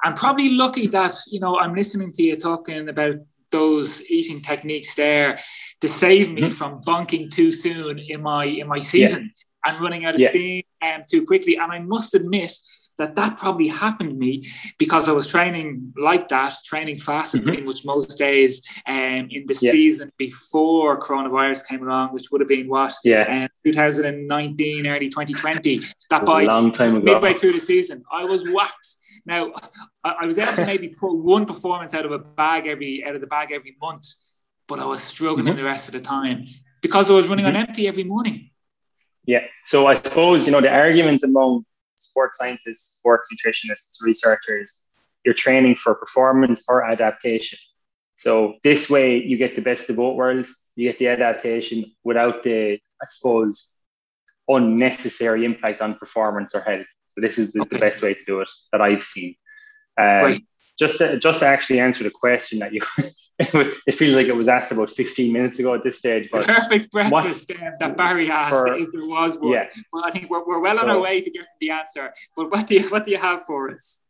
[0.04, 3.16] I'm probably lucky that, you know, I'm listening to you talking about
[3.52, 5.40] those eating techniques there
[5.82, 6.52] to save me Mhm.
[6.52, 9.32] from bunking too soon in my in my season
[9.66, 10.30] and running out of Yeah.
[10.30, 11.56] steam um, too quickly.
[11.58, 12.52] And I must admit
[12.98, 14.46] that that probably happened to me
[14.78, 17.46] because I was training like that, training fasted Mhm.
[17.46, 19.72] pretty much most days um, in the Yeah.
[19.72, 25.82] season before coronavirus came along, which would have been what yeah um, 2019, early 2020.
[26.10, 28.88] That by long time ago midway through the season, I was whacked.
[29.26, 29.52] Now,
[30.04, 33.16] I, I was able to maybe pull one performance out of a bag every out
[33.16, 34.06] of the bag every month,
[34.68, 35.56] but I was struggling Mhm.
[35.58, 36.46] the rest of the time
[36.82, 38.52] because I was running on empty every morning.
[39.26, 39.46] Yeah.
[39.64, 41.66] So I suppose, you know, the argument among
[41.96, 44.90] sports scientists, sports nutritionists, researchers,
[45.24, 47.60] you're training for performance or adaptation.
[48.16, 50.54] So this way you get the best of both worlds.
[50.76, 53.80] You get the adaptation without the, I suppose,
[54.48, 56.86] unnecessary impact on performance or health.
[57.08, 57.76] So this is the, Okay.
[57.76, 59.36] the best way to do it that I've seen.
[59.98, 60.38] Um.
[60.80, 62.82] Just to, just to actually answer the question that you,
[63.88, 66.92] it feels like it was asked about 15 minutes ago at this stage, but perfect
[66.92, 69.52] breakfast um, that Barry asked, For- if there was one.
[69.52, 69.70] yeah.
[69.92, 72.14] Well, I think we're, we're well on our way to getting the answer.
[72.36, 74.02] But what do you what do you have for us?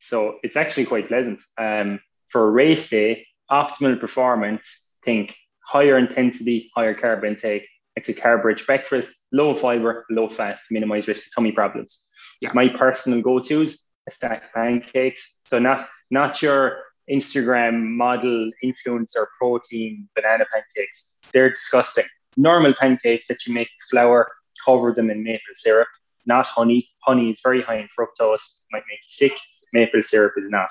[0.00, 1.42] So it's actually quite pleasant.
[1.58, 7.66] Um, for a race day, optimal performance, think higher intensity, higher carb intake.
[7.96, 12.08] It's a carb rich breakfast, low fiber, low fat to minimize risk of tummy problems.
[12.40, 12.52] Yeah.
[12.54, 15.40] My personal go tos, a stack of pancakes.
[15.46, 21.16] So not not your Instagram model influencer protein banana pancakes.
[21.32, 22.04] They're disgusting.
[22.36, 24.30] Normal pancakes that you make flour,
[24.64, 25.88] cover them in maple syrup,
[26.26, 26.88] not honey.
[27.02, 29.32] Honey is very high in fructose, might make you sick.
[29.72, 30.70] Maple syrup is not.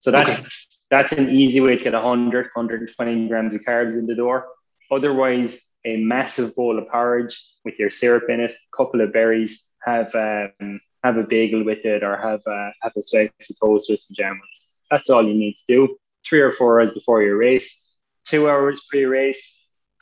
[0.00, 4.14] So that's that's an easy way to get 100, 120 grams of carbs in the
[4.14, 4.46] door.
[4.90, 9.74] Otherwise, a massive bowl of porridge with your syrup in it, a couple of berries,
[9.84, 13.90] have um, have a bagel with it, or have a, have a slice of toast
[13.90, 14.32] with some jam.
[14.32, 14.65] on it.
[14.90, 15.96] That's all you need to do.
[16.28, 19.54] Three or four hours before your race, two hours pre-race.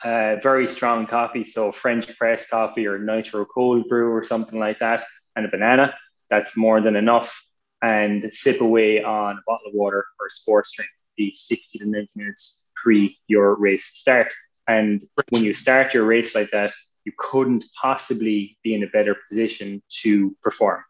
[0.03, 4.77] Uh, very strong coffee, so French press coffee or nitro cold brew or something like
[4.79, 5.03] that,
[5.35, 5.95] and a banana.
[6.29, 7.43] That's more than enough.
[7.81, 11.85] And sip away on a bottle of water or a sports drink the 60 to
[11.85, 14.33] 90 minutes pre your race start.
[14.67, 16.73] And when you start your race like that,
[17.05, 20.83] you couldn't possibly be in a better position to perform.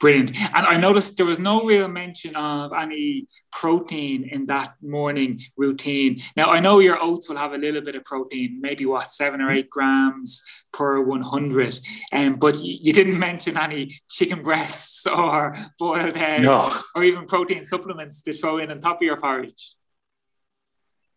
[0.00, 0.34] Brilliant.
[0.56, 6.20] And I noticed there was no real mention of any protein in that morning routine.
[6.36, 9.42] Now, I know your oats will have a little bit of protein, maybe what, seven
[9.42, 10.42] or eight grams
[10.72, 11.80] per 100.
[12.14, 16.80] Um, but you, didn't mention any chicken breasts or boiled eggs No.
[16.94, 19.74] or even protein supplements to throw in on top of your porridge.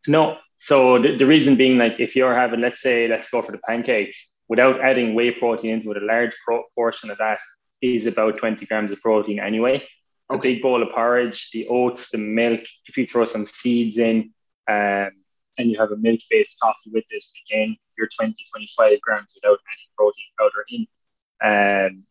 [0.07, 0.37] No.
[0.57, 3.59] So the, the reason being, like, if you're having, let's say, let's go for the
[3.59, 7.39] pancakes, without adding whey protein into it, a large pro- portion of that
[7.83, 9.83] is about 20 grams of protein anyway.
[10.31, 10.53] A Okay.
[10.53, 14.31] big bowl of porridge, the oats, the milk, if you throw some seeds in,
[14.67, 15.11] um,
[15.57, 19.59] and you have a milk based coffee with it, again, you're 20, 25 grams without
[19.71, 20.87] adding protein powder in.
[21.43, 22.03] Um,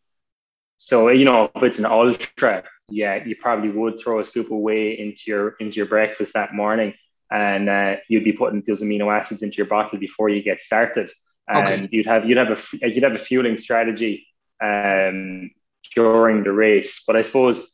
[0.77, 4.57] so, you know, if it's an ultra, yeah, you probably would throw a scoop of
[4.59, 6.93] whey into your into your breakfast that morning
[7.31, 11.09] and uh, you'd be putting those amino acids into your bottle before you get started.
[11.47, 11.87] And Okay.
[11.91, 14.27] you'd have you'd have a you'd have a fueling strategy
[14.61, 15.49] um,
[15.95, 17.03] during the race.
[17.05, 17.71] But I suppose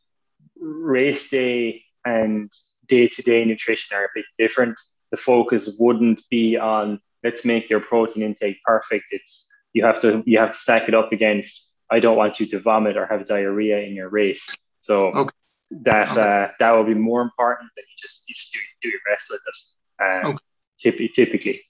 [0.59, 2.51] race day and
[2.87, 4.79] day to day nutrition are a bit different.
[5.11, 9.05] The focus wouldn't be on let's make your protein intake perfect.
[9.11, 12.45] It's you have to you have to stack it up against I don't want you
[12.47, 14.55] to vomit or have diarrhea in your race.
[14.79, 15.29] So Okay.
[15.71, 16.21] that Okay.
[16.21, 19.29] uh, that will be more important than you just you just do do your best
[19.29, 20.03] with it.
[20.03, 20.43] Um, Okay.
[20.91, 21.61] typ- typically.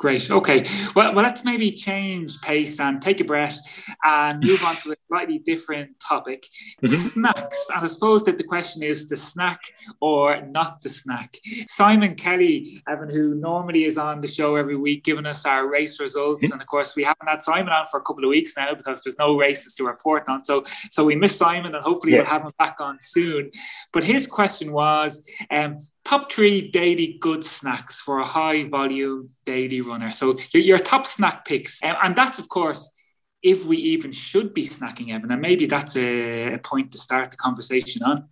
[0.00, 0.28] Great.
[0.28, 0.64] Okay.
[0.96, 3.58] Well, well, let's maybe change pace and take a breath
[4.04, 6.46] and move on to a slightly different topic:
[6.82, 6.86] mm-hmm.
[6.86, 7.68] snacks.
[7.72, 9.60] And I suppose that the question is the snack
[10.00, 11.38] or not the snack.
[11.66, 16.00] Simon Kelly, Evan, who normally is on the show every week, giving us our race
[16.00, 16.52] results, mm-hmm.
[16.52, 19.04] and of course we haven't had Simon on for a couple of weeks now because
[19.04, 20.42] there's no races to report on.
[20.42, 22.18] So, so we miss Simon, and hopefully yeah.
[22.18, 23.52] we'll have him back on soon.
[23.92, 29.80] But his question was, um, top three daily good snacks for a high volume daily
[29.80, 30.10] runner.
[30.10, 33.00] So your, your top snack picks, um, and that's of course
[33.42, 37.30] if we even should be snacking, Evan, and maybe that's a, a point to start
[37.30, 38.28] the conversation on.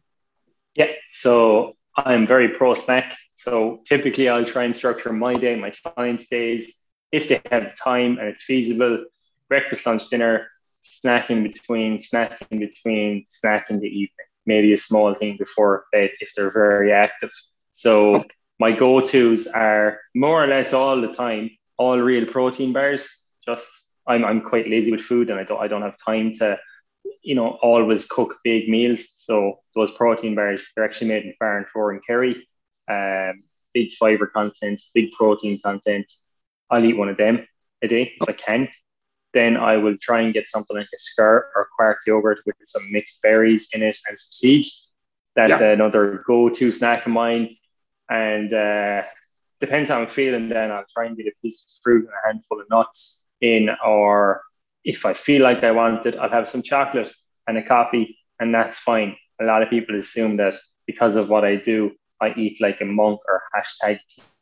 [0.74, 3.14] Yeah, so I'm very pro snack.
[3.34, 6.76] So typically, I'll try and structure my day, my clients' days,
[7.12, 9.04] if they have time and it's feasible.
[9.48, 10.48] Breakfast, lunch, dinner,
[10.82, 14.26] snacking between, snacking between, snacking in the evening.
[14.46, 17.30] Maybe a small thing before bed if they're very active.
[17.72, 18.22] So
[18.60, 21.50] my go-tos are more or less all the time
[21.82, 23.08] all real protein bars.
[23.44, 23.68] Just
[24.06, 26.58] I'm I'm quite lazy with food and I don't I don't have time to
[27.22, 29.08] you know always cook big meals.
[29.12, 32.34] So those protein bars they're actually made in Farranfore Four and Kerry.
[32.88, 33.44] Um,
[33.74, 36.06] big fiber content, big protein content.
[36.70, 37.46] I'll eat one of them
[37.82, 38.68] a day if I can.
[39.32, 42.82] Then I will try and get something like a skyr or quark yogurt with some
[42.92, 44.94] mixed berries in it and some seeds.
[45.34, 45.72] That's yeah.
[45.72, 47.56] another go-to snack of mine.
[48.12, 49.02] And uh,
[49.58, 52.26] depends how I'm feeling, then I'll try and get a piece of fruit and a
[52.26, 53.70] handful of nuts in.
[53.84, 54.42] Or
[54.84, 57.10] if I feel like I want it, I'll have some chocolate
[57.46, 59.16] and a coffee, and that's fine.
[59.40, 60.54] A lot of people assume that
[60.86, 63.98] because of what I do, I eat like a monk or hashtag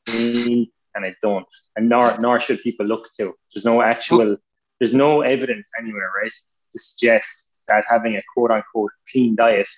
[0.07, 0.67] clean,
[0.97, 1.47] and I don't.
[1.77, 3.35] And nor nor should people look to.
[3.55, 4.37] There's no actual,
[4.81, 6.33] there's no evidence anywhere, right,
[6.73, 9.69] to suggest that having a quote unquote clean diet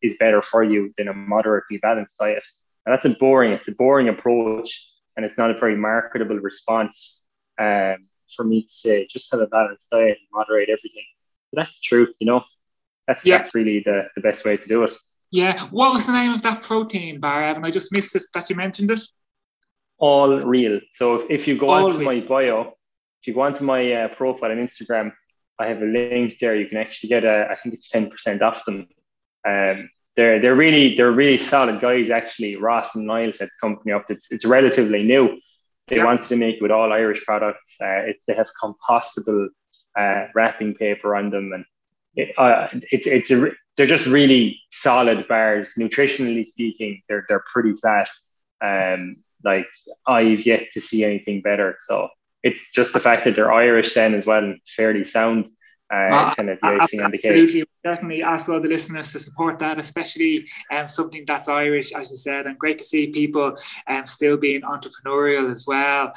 [0.00, 2.44] is better for you than a moderately balanced diet.
[2.84, 7.26] And that's a boring, it's a boring approach and it's not a very marketable response
[7.60, 11.04] um, for me to say, just have a balanced diet and moderate everything.
[11.52, 12.42] But that's the truth, you know.
[13.06, 13.38] That's yeah.
[13.38, 14.92] that's really the, the best way to do it.
[15.30, 15.66] Yeah.
[15.68, 17.64] What was the name of that protein bar, Evan?
[17.64, 19.00] I just missed it that you mentioned it.
[19.98, 20.80] All real.
[20.90, 22.06] So if, if you go All onto real.
[22.06, 22.74] my bio,
[23.20, 25.12] if you go onto my uh, profile on Instagram,
[25.58, 26.56] I have a link there.
[26.56, 28.88] You can actually get a, I think it's 10% off them.
[29.46, 32.10] Um, they're they're really they're really solid guys.
[32.10, 34.06] Actually, Ross and Niall set the company up.
[34.08, 35.38] It's it's relatively new.
[35.88, 36.04] They yeah.
[36.04, 37.76] wanted to make it with all Irish products.
[37.80, 39.48] Uh, it, they have compostable
[39.98, 41.64] uh, wrapping paper on them, and
[42.14, 45.74] it, uh, it's it's a they're just really solid bars.
[45.78, 48.36] Nutritionally speaking, they're they're pretty class.
[48.60, 49.66] Um, like
[50.06, 51.74] I've yet to see anything better.
[51.78, 52.08] So
[52.42, 55.48] it's just the fact that they're Irish then as well and fairly sound.
[55.92, 59.58] Uh, kind of the icing on the cake certainly ask all the listeners to support
[59.58, 63.56] that, especially um, something that's Irish, as you said, and great to see people
[63.88, 66.12] um, still being entrepreneurial as well.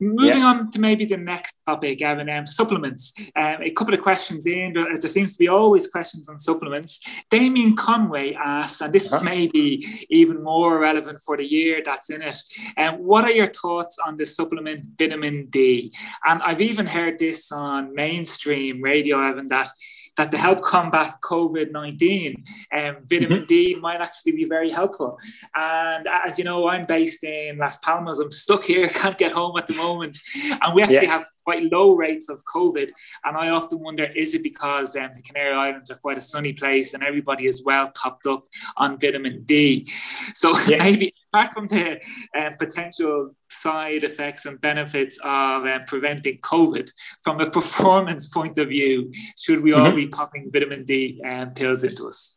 [0.00, 0.46] Moving yeah.
[0.46, 3.14] on to maybe the next topic, Evan, um, supplements.
[3.34, 7.00] Um, a couple of questions in, there seems to be always questions on supplements.
[7.30, 9.18] Damien Conway asks, and this uh-huh.
[9.18, 12.36] is maybe even more relevant for the year that's in it,
[12.76, 15.92] um, what are your thoughts on the supplement vitamin D?
[16.24, 19.70] And I've even heard this on mainstream radio, Evan, that
[20.16, 23.46] that to help combat COVID 19, um, vitamin mm-hmm.
[23.46, 25.18] D might actually be very helpful.
[25.54, 28.18] And as you know, I'm based in Las Palmas.
[28.18, 30.18] I'm stuck here, can't get home at the moment.
[30.62, 31.18] And we actually yeah.
[31.18, 32.90] have quite low rates of COVID.
[33.24, 36.52] And I often wonder is it because um, the Canary Islands are quite a sunny
[36.52, 38.46] place and everybody is well topped up
[38.76, 39.88] on vitamin D?
[40.34, 40.78] So yeah.
[40.78, 42.00] maybe apart from the
[42.36, 46.90] uh, potential side effects and benefits of um, preventing COVID,
[47.22, 49.96] from a performance point of view, should we all mm-hmm.
[49.96, 52.36] be popping vitamin D um, pills into us?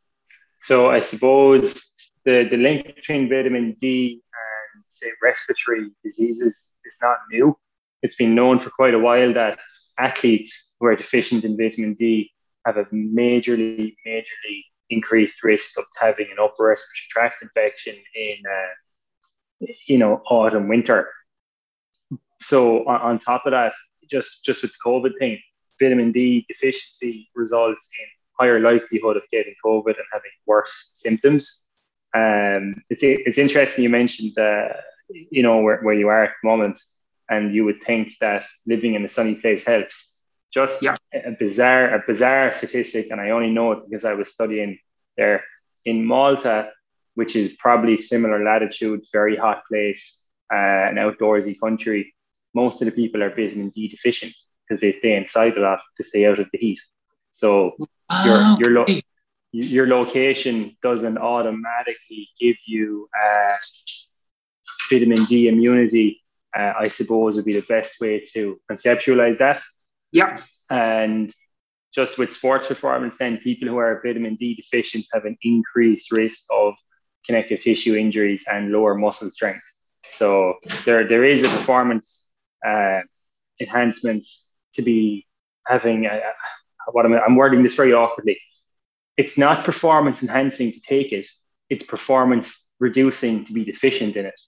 [0.60, 1.82] So I suppose
[2.26, 4.22] the, the link between vitamin D
[4.76, 7.58] and say respiratory diseases is not new.
[8.04, 9.60] It's been known for quite a while that
[10.00, 12.32] athletes who are deficient in vitamin D
[12.66, 18.68] have a majorly, majorly increased risk of having an upper respiratory tract infection in uh,
[19.88, 21.10] you know, autumn, winter.
[22.40, 23.74] So on, on top of that,
[24.10, 25.40] just just with the COVID thing,
[25.80, 28.08] vitamin D deficiency results in
[28.40, 31.68] higher likelihood of getting COVID and having worse symptoms.
[32.14, 34.70] Um, it's it's interesting you mentioned uh,
[35.10, 36.80] you know where, where you are at the moment,
[37.30, 40.18] and you would think that living in a sunny place helps.
[40.54, 40.98] Just yeah.
[41.14, 44.80] a bizarre a bizarre statistic, and I only know it because I was studying
[45.18, 45.44] there
[45.86, 46.72] in Malta
[47.16, 52.14] which is probably similar latitude, very hot place, uh, an outdoorsy country.
[52.54, 54.34] Most of the people are vitamin D deficient
[54.68, 56.80] because they stay inside a lot to stay out of the heat.
[57.32, 57.74] So
[58.10, 59.00] oh, your your lo-
[59.52, 63.56] your location doesn't automatically give you uh,
[64.90, 66.22] vitamin D immunity
[66.58, 69.60] uh, I suppose would be the best way to conceptualize that.
[70.12, 70.36] Yeah.
[70.70, 71.34] And
[71.94, 76.46] just with sports performance, then people who are vitamin D deficient have an increased risk
[76.52, 76.76] of
[77.26, 79.64] connective tissue injuries and lower muscle strength.
[80.08, 80.56] So
[80.86, 82.32] there, there is a performance
[82.66, 83.02] uh,
[83.60, 84.26] enhancement
[84.74, 85.28] to be
[85.68, 86.06] having.
[86.06, 86.22] A,
[86.92, 88.40] what am I, I'm wording this very awkwardly.
[89.18, 91.28] It's not performance enhancing to take it;
[91.70, 94.40] it's performance reducing to be deficient in it.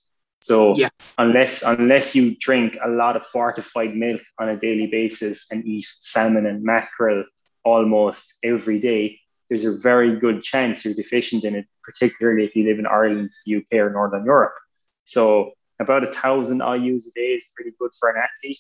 [0.42, 0.90] So yeah.
[1.18, 5.86] unless unless you drink a lot of fortified milk on a daily basis and eat
[6.00, 7.24] salmon and mackerel
[7.64, 12.66] almost every day, there's a very good chance you're deficient in it, particularly if you
[12.66, 14.56] live in Ireland, UK, or Northern Europe.
[15.04, 18.60] So about a thousand IU's a day is pretty good for an athlete,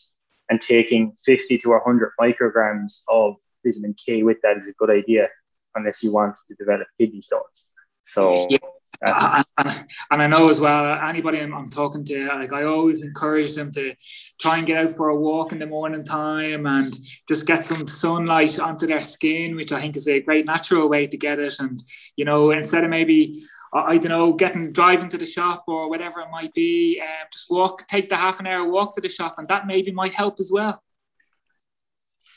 [0.49, 5.30] and taking 50 to 100 micrograms of vitamin K with that is a good idea,
[5.76, 7.71] unless you want to develop kidney stones.
[8.04, 8.58] So yeah.
[9.01, 13.54] And, and, I know as well, anybody I'm, I'm, talking to, like I always encourage
[13.56, 13.93] them to
[14.39, 16.93] try and get out for a walk in the morning time and
[17.28, 21.08] just get some sunlight onto their skin, which I think is a great natural way
[21.08, 21.56] to get it.
[21.60, 21.82] And,
[22.16, 23.41] you know, instead of maybe,
[23.74, 27.49] I don't know, getting driving to the shop or whatever it might be, um, just
[27.49, 30.39] walk, take the half an hour walk to the shop, and that maybe might help
[30.39, 30.82] as well.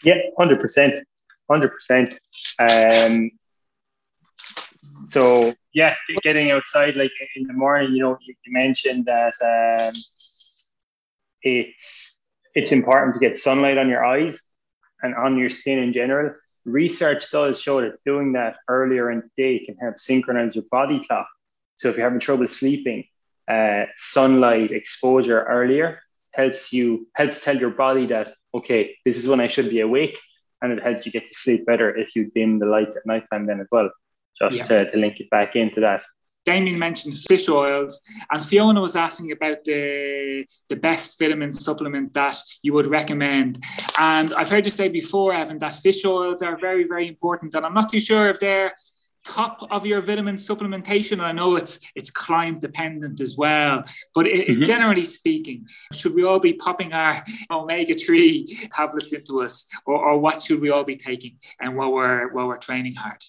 [0.03, 0.99] Yeah, 100%.
[1.49, 2.19] 100%.
[2.59, 3.31] Um,
[5.09, 9.95] so yeah, getting outside like in the morning, you know, you, mentioned that um,
[11.43, 12.19] it's
[12.55, 14.43] it's important to get sunlight on your eyes
[15.03, 16.35] and on your skin in general.
[16.65, 21.05] Research does show that doing that earlier in the day can help synchronize your body
[21.07, 21.29] clock.
[21.77, 23.05] So if you're having trouble sleeping,
[23.47, 26.01] uh, sunlight exposure earlier
[26.33, 30.19] helps you helps tell your body that okay, this is when I should be awake,
[30.63, 33.47] and it helps you get to sleep better if you dim the lights at nighttime
[33.47, 33.91] then as well
[34.41, 34.65] just yeah.
[34.65, 36.03] to, to link it back into that.
[36.47, 42.37] Damien mentioned fish oils, and Fiona was asking about the the best vitamin supplement that
[42.63, 43.59] you would recommend.
[43.99, 47.55] And I've heard you say before, Evan, that fish oils are very, very important.
[47.57, 48.73] And I'm not too sure if they're
[49.25, 51.21] top of your vitamin supplementation.
[51.21, 53.83] I know it's it's client dependent as well,
[54.15, 54.63] but it, mm-hmm.
[54.63, 60.19] generally speaking, should we all be popping our omega three tablets into us, or, or
[60.19, 63.23] what should we all be taking and while we're while we're training hard?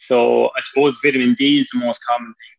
[0.00, 2.56] So I suppose vitamin D is the most common thing,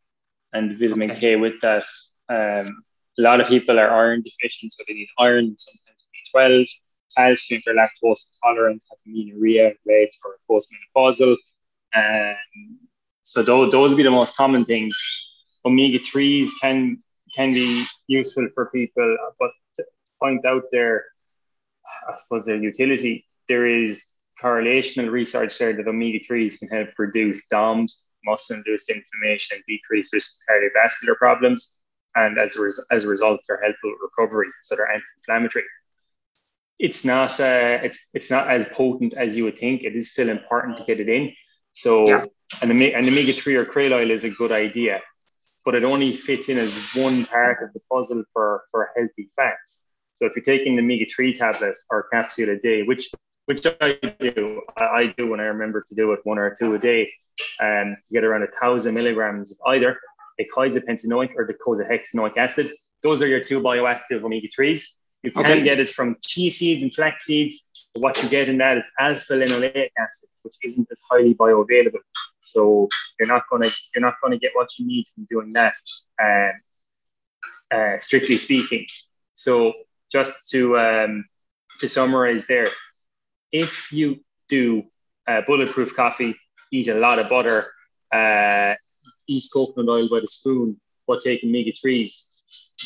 [0.54, 1.20] and vitamin okay.
[1.20, 1.86] K with that.
[2.28, 2.84] Um,
[3.18, 6.70] a lot of people are iron deficient, so they need iron, sometimes B12,
[7.18, 11.36] calcium for lactose intolerant, amenorrhea, rates or postmenopausal.
[11.96, 12.80] Um,
[13.24, 14.96] so those, those would be the most common things.
[15.66, 17.02] Omega 3s can
[17.36, 19.86] can be useful for people, but to
[20.22, 21.06] point out their,
[22.08, 27.48] I suppose, their utility, there is correlational research there that omega 3s can help reduce
[27.48, 31.82] DOMS, muscle induced inflammation, and decrease risk of cardiovascular problems.
[32.16, 35.66] And as a, res- as a result, they're helpful with recovery, so they're anti inflammatory.
[36.80, 39.84] It's not uh, it's it's not as potent as you would think.
[39.84, 41.34] It is still important to get it in.
[41.74, 42.26] So yeah.
[42.62, 45.02] an, an omega three or krill oil is a good idea,
[45.66, 49.84] but it only fits in as one part of the puzzle for for healthy fats.
[50.14, 53.12] So if you're taking the omega three tablet or capsule a day, which
[53.50, 54.62] which I do.
[54.78, 57.12] I do when I remember to do it one or two a day,
[57.60, 60.00] um, to get around a thousand milligrams of either
[60.38, 62.70] the eicosapentaenoic or the docosahexaenoic acid.
[63.02, 64.98] Those are your two bioactive omega threes.
[65.24, 65.64] You can okay.
[65.64, 67.88] get it from chia seeds and flax seeds.
[67.96, 72.04] What you get in that is alpha linoleic acid, which isn't as highly bioavailable.
[72.42, 72.88] So
[73.20, 75.74] you're not gonna you're not gonna get what you need from doing that.
[76.22, 76.52] Um,
[77.72, 78.86] uh, strictly speaking.
[79.34, 79.74] So
[80.12, 81.26] just to um,
[81.80, 82.70] to summarize there,
[83.52, 84.84] if you do
[85.28, 86.36] uh, bulletproof coffee,
[86.72, 87.72] eat a lot of butter,
[88.14, 88.76] uh,
[89.28, 92.26] eat coconut oil by the spoon, but take omega 3s,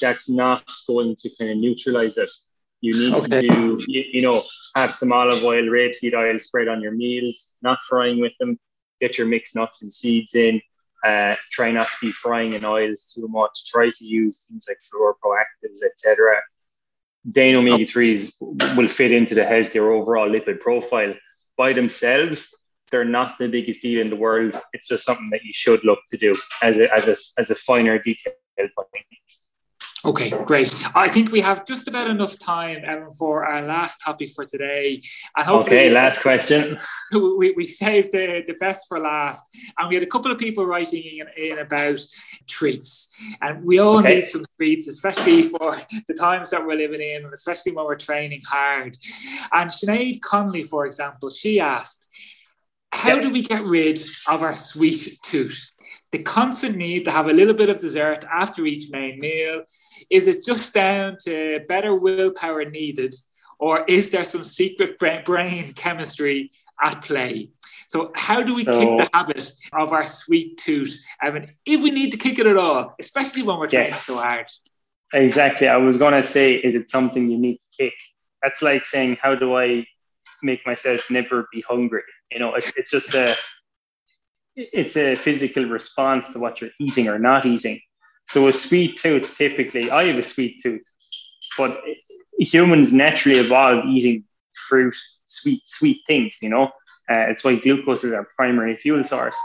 [0.02, 2.30] that's not going to kind of neutralize it.
[2.82, 3.48] You need okay.
[3.48, 4.44] to do, you, you, know,
[4.76, 8.60] have some olive oil, rapeseed oil spread on your meals, not frying with them.
[9.00, 10.62] Get your mixed nuts and seeds in.
[11.06, 13.70] Uh, try not to be frying in oils too much.
[13.70, 16.42] Try to use things like Flora ProActivs, etc
[17.26, 18.34] then omega 3s
[18.76, 21.14] will fit into the healthier overall lipid profile.
[21.58, 22.54] By themselves,
[22.92, 24.54] they're not the biggest deal in the world.
[24.74, 27.56] It's just something that you should look to do as a, as a, as a
[27.56, 29.06] finer detail point.
[30.06, 30.74] Okay, great.
[30.94, 35.02] I think we have just about enough time, Evan, for our last topic for today.
[35.38, 36.80] And hopefully okay, last question.
[37.14, 39.46] We, we saved the, the best for last.
[39.78, 42.00] And we had a couple of people writing in, in about
[42.48, 43.16] treats.
[43.40, 44.16] And we all okay.
[44.16, 45.78] need some treats, especially for
[46.08, 48.98] the times that we're living in, especially when we're training hard.
[49.52, 52.10] And Sinead Conley, for example, she asked,
[52.92, 55.70] how do we get rid of our sweet tooth?
[56.14, 59.64] The constant need to have a little bit of dessert after each main meal?
[60.12, 63.16] Is it just down to better willpower needed,
[63.60, 67.50] or is there some secret brain chemistry at play?
[67.88, 70.96] So, how do we so, kick the habit of our sweet tooth?
[71.20, 74.06] I mean, if we need to kick it at all, especially when we're training yes,
[74.06, 74.46] so hard.
[75.14, 75.68] Exactly.
[75.68, 77.94] I was going to say, is it something you need to kick?
[78.44, 79.86] That's like saying, how do I
[80.44, 82.02] make myself never be hungry?
[82.32, 83.36] You know, it's, it's just a
[84.56, 87.80] it's a physical response to what you're eating or not eating.
[88.26, 90.84] So a sweet tooth, typically, I have a sweet tooth,
[91.58, 91.82] but
[92.40, 94.24] humans naturally evolved eating
[94.54, 96.38] fruit, sweet, sweet things.
[96.42, 96.66] You know,
[97.10, 99.38] uh, it's why glucose is our primary fuel source.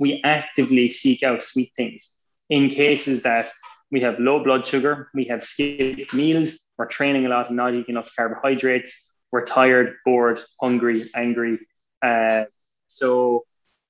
[0.00, 2.18] We actively seek out sweet things
[2.50, 3.50] in cases that
[3.90, 7.74] we have low blood sugar, we have skipped meals, we're training a lot and not
[7.74, 11.60] eating enough carbohydrates, we're tired, bored, hungry, angry.
[12.02, 12.44] Uh,
[12.86, 13.44] so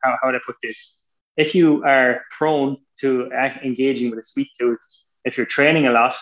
[0.04, 1.04] how, how would I put this?
[1.36, 3.30] If you are prone to
[3.64, 4.78] engaging with a sweet tooth,
[5.24, 6.14] if you're training a lot,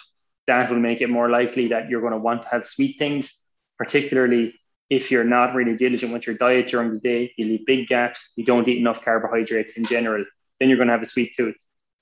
[0.47, 3.39] that will make it more likely that you're going to want to have sweet things,
[3.79, 4.55] particularly
[4.91, 8.33] if you're not really diligent with your diet during the day, you leave big gaps,
[8.37, 10.25] you don't eat enough carbohydrates in general,
[10.59, 11.57] then you're going to have a sweet tooth.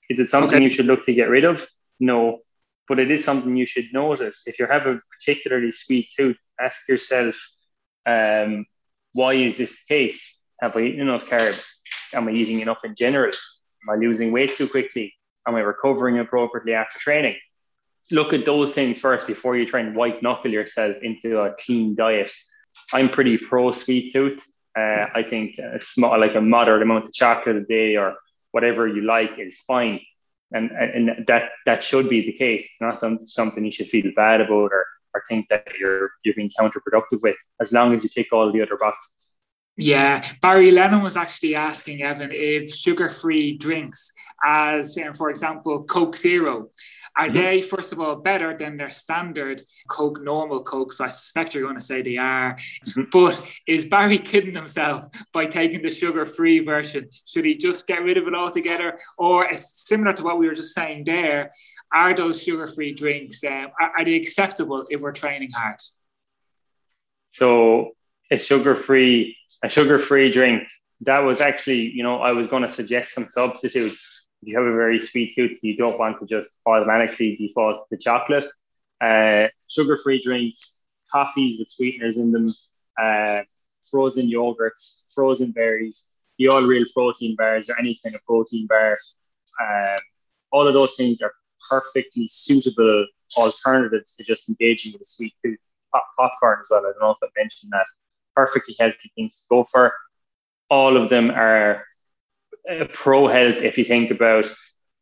[0.09, 0.63] Is it something okay.
[0.63, 1.65] you should look to get rid of?
[1.99, 2.39] No,
[2.87, 4.43] but it is something you should notice.
[4.45, 7.35] If you have a particularly sweet tooth, ask yourself,
[8.05, 8.65] um,
[9.13, 10.37] why is this the case?
[10.61, 11.67] Have I eaten enough carbs?
[12.13, 13.31] Am I eating enough in general?
[13.83, 15.13] Am I losing weight too quickly?
[15.47, 17.35] Am I recovering appropriately after training?
[18.11, 21.95] Look at those things first before you try and white knuckle yourself into a clean
[21.95, 22.31] diet.
[22.93, 24.45] I'm pretty pro sweet tooth.
[24.77, 28.15] Uh, I think a small, like a moderate amount of chocolate a day or
[28.51, 29.99] whatever you like is fine.
[30.51, 32.63] And, and that, that should be the case.
[32.65, 34.85] It's not something you should feel bad about or,
[35.15, 38.61] or think that you're, you're being counterproductive with, as long as you take all the
[38.61, 39.30] other boxes.
[39.81, 44.13] Yeah, Barry Lennon was actually asking Evan if sugar-free drinks,
[44.45, 46.69] as um, for example Coke Zero,
[47.17, 47.33] are mm-hmm.
[47.33, 50.93] they first of all better than their standard Coke normal Coke?
[50.93, 52.55] So I suspect you're going to say they are.
[52.55, 53.03] Mm-hmm.
[53.11, 57.09] But is Barry kidding himself by taking the sugar-free version?
[57.25, 60.75] Should he just get rid of it altogether, or similar to what we were just
[60.75, 61.51] saying there?
[61.91, 65.79] Are those sugar-free drinks um, are, are they acceptable if we're training hard?
[67.29, 67.91] So
[68.29, 70.67] a sugar-free a sugar-free drink.
[71.01, 74.27] That was actually, you know, I was going to suggest some substitutes.
[74.41, 77.97] If you have a very sweet tooth, you don't want to just automatically default to
[77.97, 78.45] chocolate.
[78.99, 82.47] Uh, sugar-free drinks, coffees with sweeteners in them,
[83.01, 83.41] uh,
[83.89, 88.97] frozen yogurts, frozen berries, the all real protein bars or any kind of protein bar.
[89.59, 89.99] Um,
[90.51, 91.33] all of those things are
[91.69, 93.05] perfectly suitable
[93.37, 95.59] alternatives to just engaging with a sweet tooth.
[95.93, 96.81] Pop- popcorn as well.
[96.81, 97.85] I don't know if I mentioned that
[98.41, 99.93] perfectly healthy things to go for.
[100.69, 101.85] All of them are
[102.91, 104.45] pro health if you think about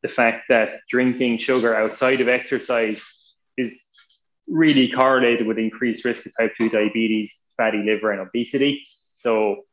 [0.02, 2.99] the fact that drinking sugar outside of exercise
[3.57, 3.72] is
[4.48, 8.86] really correlated with increased risk of type 2 diabetes, fatty liver, and obesity.
[9.14, 9.64] So,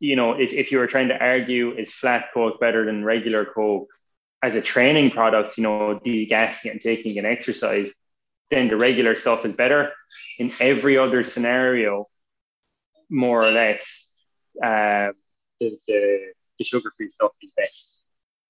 [0.00, 3.44] you know, if, if you were trying to argue is flat Coke better than regular
[3.44, 3.88] Coke
[4.42, 7.92] as a training product, you know, degassing and taking an exercise,
[8.50, 9.92] then the regular stuff is better.
[10.38, 12.08] In every other scenario,
[13.10, 14.14] more or less
[14.62, 15.12] uh,
[15.60, 18.04] the, the, the sugar free stuff is best.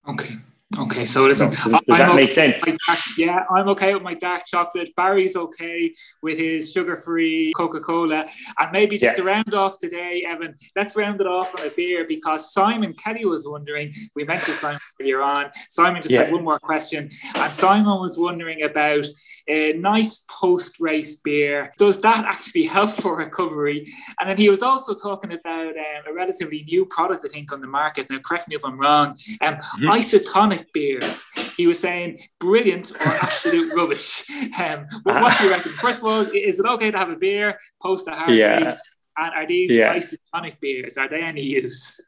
[0.09, 0.35] Okay.
[0.78, 2.61] Okay, so listen, does, does that okay make sense?
[2.61, 4.90] Dark, yeah, I'm okay with my dark chocolate.
[4.94, 5.93] Barry's okay
[6.23, 8.27] with his sugar-free Coca-Cola,
[8.59, 9.23] and maybe just yeah.
[9.23, 13.24] to round off today, Evan, let's round it off on a beer because Simon Kelly
[13.24, 13.93] was wondering.
[14.15, 15.51] We mentioned Simon earlier on.
[15.70, 16.24] Simon just yeah.
[16.24, 19.07] had one more question, and Simon was wondering about
[19.48, 21.73] a nice post-race beer.
[21.78, 23.86] Does that actually help for recovery?
[24.20, 27.61] And then he was also talking about um, a relatively new product, I think, on
[27.61, 28.11] the market.
[28.11, 29.16] Now, correct me if I'm wrong.
[29.40, 29.89] Um, mm-hmm.
[29.89, 31.25] Isotonic beers.
[31.57, 34.25] He was saying brilliant or absolute rubbish.
[34.59, 35.73] Um, what, what, do you reckon?
[35.73, 38.59] First of all, is it okay to have a beer post a hard yeah.
[38.59, 38.81] race?
[39.19, 39.95] And are these yeah.
[39.95, 40.97] isotonic beers?
[40.97, 42.01] Are they any use?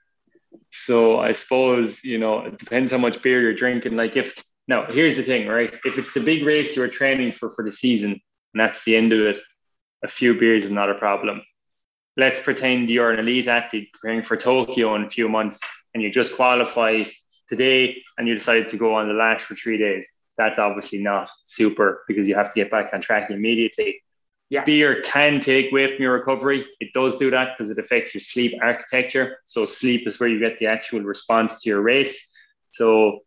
[0.70, 3.96] So I suppose you know it depends how much beer you're drinking.
[3.96, 5.74] Like if now here's the thing, right?
[5.84, 8.96] If it's the big race you are training for for the season and that's the
[8.96, 9.40] end of it,
[10.04, 11.42] a few beers is not a problem.
[12.16, 15.60] Let's pretend you're an elite athlete preparing for Tokyo in a few months
[15.94, 17.04] and you just qualify
[17.48, 21.28] today and you decide to go on the lash for three days, that's obviously not
[21.44, 24.02] super because you have to get back on track immediately.
[24.50, 24.64] Yeah.
[24.64, 26.64] Beer can take away from your recovery.
[26.80, 29.38] It does do that because it affects your sleep architecture.
[29.44, 32.30] So sleep is where you get the actual response to your race.
[32.70, 33.20] So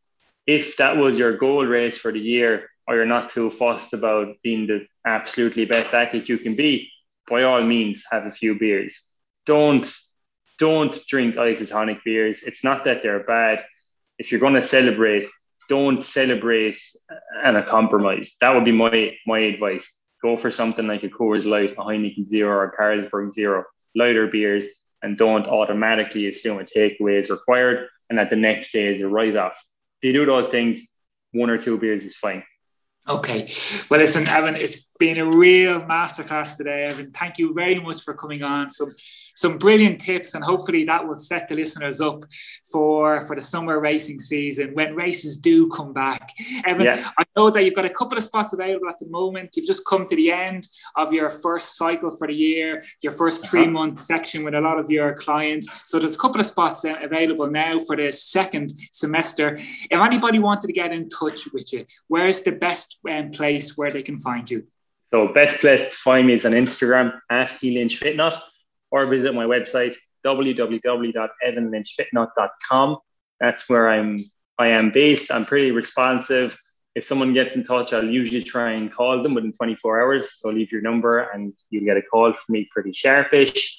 [0.47, 4.35] if that was your goal race for the year, or you're not too fussed about
[4.43, 6.89] being the absolutely best athlete you can be,
[7.29, 9.01] by all means have a few beers.
[9.45, 9.89] Don't
[10.57, 12.43] don't drink isotonic beers.
[12.43, 13.63] It's not that they're bad
[14.17, 15.27] if you're going to celebrate,
[15.69, 16.77] don't celebrate
[17.43, 18.35] and a compromise.
[18.41, 19.91] That would be my my advice.
[20.21, 23.63] Go for something like a Coors Light, a Heineken Zero, or a Carlsberg Zero,
[23.95, 24.65] lighter beers,
[25.01, 29.07] and don't automatically assume a takeaway is required and that the next day is a
[29.07, 29.63] write off.
[30.01, 30.87] If you do those things,
[31.31, 32.43] one or two beers is fine.
[33.07, 33.47] Okay.
[33.89, 37.11] Well, listen, Evan, it's been a real masterclass today, Evan.
[37.11, 38.69] Thank you very much for coming on.
[38.69, 38.93] Some
[39.35, 42.25] some brilliant tips, and hopefully that will set the listeners up
[42.71, 46.31] for for the summer racing season when races do come back.
[46.65, 47.09] Evan, yeah.
[47.17, 49.51] I know that you've got a couple of spots available at the moment.
[49.55, 53.49] You've just come to the end of your first cycle for the year, your first
[53.49, 53.71] three uh-huh.
[53.71, 55.89] month section with a lot of your clients.
[55.89, 59.55] So there's a couple of spots uh, available now for the second semester.
[59.55, 63.91] If anybody wanted to get in touch with you, where's the best um, place where
[63.91, 64.67] they can find you?
[65.07, 68.39] So best place to find me is on Instagram at HeLynchFitNut
[68.91, 69.95] or visit my website
[70.25, 72.97] www.evanlynchfitnut.com.
[73.39, 74.19] That's where I'm
[74.59, 75.31] I am based.
[75.31, 76.55] I'm pretty responsive.
[76.93, 80.33] If someone gets in touch, I'll usually try and call them within 24 hours.
[80.33, 83.77] So leave your number and you'll get a call from me pretty sharpish.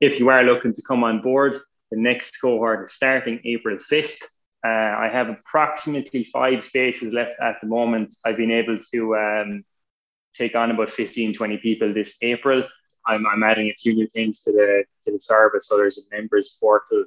[0.00, 1.56] If you are looking to come on board,
[1.90, 4.22] the next cohort is starting April 5th.
[4.64, 8.14] Uh, I have approximately five spaces left at the moment.
[8.24, 9.64] I've been able to um,
[10.34, 12.64] take on about 15, 20 people this April.
[13.08, 15.66] I'm, I'm adding a few new things to the to the service.
[15.66, 17.04] So there's a members portal,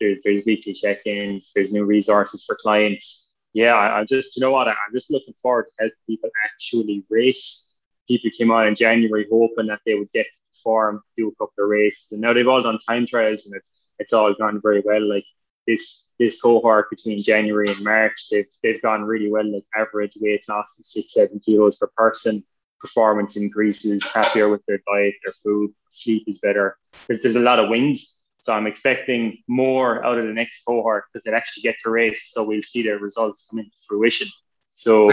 [0.00, 3.34] there's there's weekly check-ins, there's new resources for clients.
[3.54, 7.04] Yeah, I, am just you know what I'm just looking forward to help people actually
[7.08, 7.76] race.
[8.06, 11.64] People came on in January hoping that they would get to perform, do a couple
[11.64, 14.82] of races, and now they've all done time trials and it's it's all gone very
[14.84, 15.08] well.
[15.08, 15.24] Like
[15.66, 19.50] this this cohort between January and March, they've they've gone really well.
[19.50, 22.44] Like average weight loss of six seven kilos per person
[22.80, 26.76] performance increases, happier with their diet, their food, sleep is better.
[27.06, 28.14] There's, there's a lot of wins.
[28.40, 32.30] So I'm expecting more out of the next cohort because they actually get to race.
[32.32, 34.28] So we'll see their results come into fruition.
[34.72, 35.10] So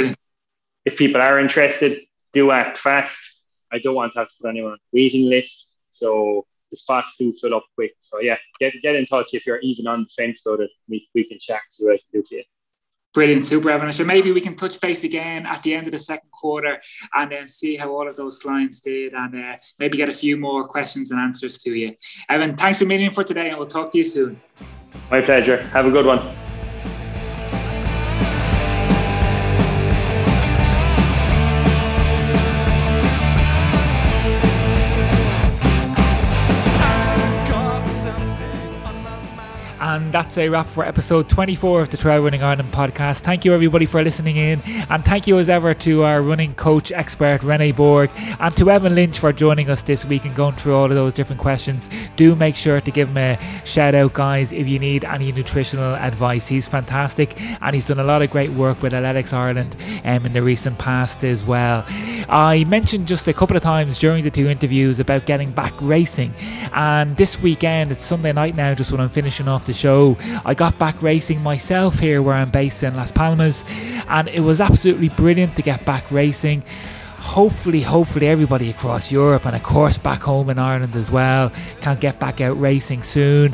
[0.85, 2.01] if people are interested,
[2.33, 3.41] do act fast.
[3.71, 5.77] I don't want to have to put anyone on a waiting list.
[5.89, 7.93] So the spots do fill up quick.
[7.99, 10.69] So yeah, get get in touch if you're even on the fence about it.
[10.87, 12.43] We, we can chat see what I can do for you.
[13.15, 13.93] Brilliant, super, Evan.
[13.93, 16.81] So maybe we can touch base again at the end of the second quarter
[17.13, 20.35] and then see how all of those clients did and uh, maybe get a few
[20.35, 21.95] more questions and answers to you.
[22.27, 24.41] Evan, thanks a million for today and we'll talk to you soon.
[25.09, 25.63] My pleasure.
[25.67, 26.44] Have a good one.
[40.15, 43.19] That's a wrap for episode 24 of the Trail Running Ireland podcast.
[43.19, 44.61] Thank you, everybody, for listening in.
[44.89, 48.09] And thank you, as ever, to our running coach expert, Rene Borg,
[48.39, 51.13] and to Evan Lynch for joining us this week and going through all of those
[51.13, 51.89] different questions.
[52.15, 55.95] Do make sure to give him a shout out, guys, if you need any nutritional
[55.95, 56.47] advice.
[56.47, 59.75] He's fantastic and he's done a lot of great work with Athletics Ireland
[60.05, 61.83] um, in the recent past as well.
[62.29, 66.33] I mentioned just a couple of times during the two interviews about getting back racing.
[66.71, 70.04] And this weekend, it's Sunday night now, just when I'm finishing off the show
[70.45, 73.65] I got back racing myself here where I'm based in Las Palmas,
[74.07, 76.63] and it was absolutely brilliant to get back racing
[77.25, 81.51] hopefully, hopefully, everybody across Europe and of course back home in Ireland as well
[81.81, 83.51] can get back out racing soon.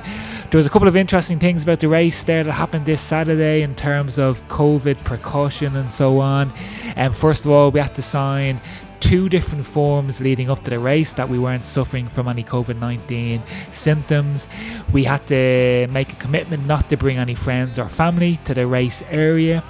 [0.49, 3.61] There was a couple of interesting things about the race there that happened this Saturday
[3.61, 6.51] in terms of COVID precaution and so on.
[6.97, 8.59] And first of all, we had to sign
[9.01, 12.79] two different forms leading up to the race that we weren't suffering from any COVID
[12.79, 14.47] 19 symptoms.
[14.93, 18.65] We had to make a commitment not to bring any friends or family to the
[18.65, 19.63] race area.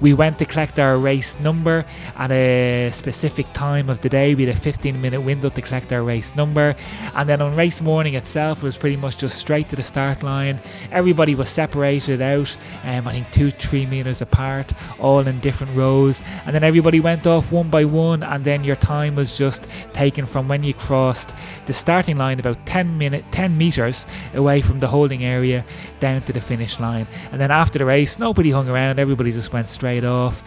[0.00, 1.84] We went to collect our race number
[2.16, 4.34] at a specific time of the day.
[4.34, 6.76] We had a 15 minute window to collect our race number.
[7.14, 10.22] And then on race morning itself, it was pretty much just straight to the start
[10.22, 10.60] line.
[10.92, 16.22] Everybody was separated out, um, I think two, three meters apart, all in different rows.
[16.46, 18.22] And then everybody went off one by one.
[18.22, 21.34] And then your time was just taken from when you crossed
[21.66, 25.64] the starting line about 10 minute, 10 meters away from the holding area
[25.98, 27.08] down to the finish line.
[27.32, 29.00] And then after the race, nobody hung around.
[29.00, 30.42] Everybody just went straight straight off.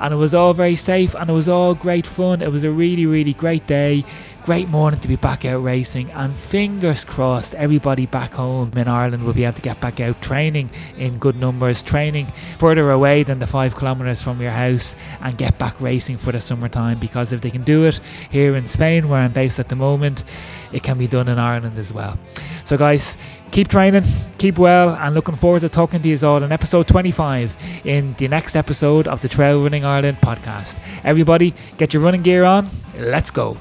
[0.00, 2.40] And it was all very safe and it was all great fun.
[2.40, 4.04] It was a really, really great day.
[4.44, 6.10] Great morning to be back out racing.
[6.12, 10.22] And fingers crossed, everybody back home in Ireland will be able to get back out
[10.22, 15.36] training in good numbers, training further away than the five kilometres from your house, and
[15.36, 16.98] get back racing for the summertime.
[16.98, 18.00] Because if they can do it
[18.30, 20.24] here in Spain, where I'm based at the moment,
[20.72, 22.18] it can be done in Ireland as well.
[22.64, 23.16] So, guys,
[23.50, 24.04] keep training,
[24.38, 28.28] keep well, and looking forward to talking to you all in episode 25 in the
[28.28, 30.78] next episode of the Trail Running Ireland podcast.
[31.04, 32.68] Everybody, get your running gear on.
[32.98, 33.56] Let's go.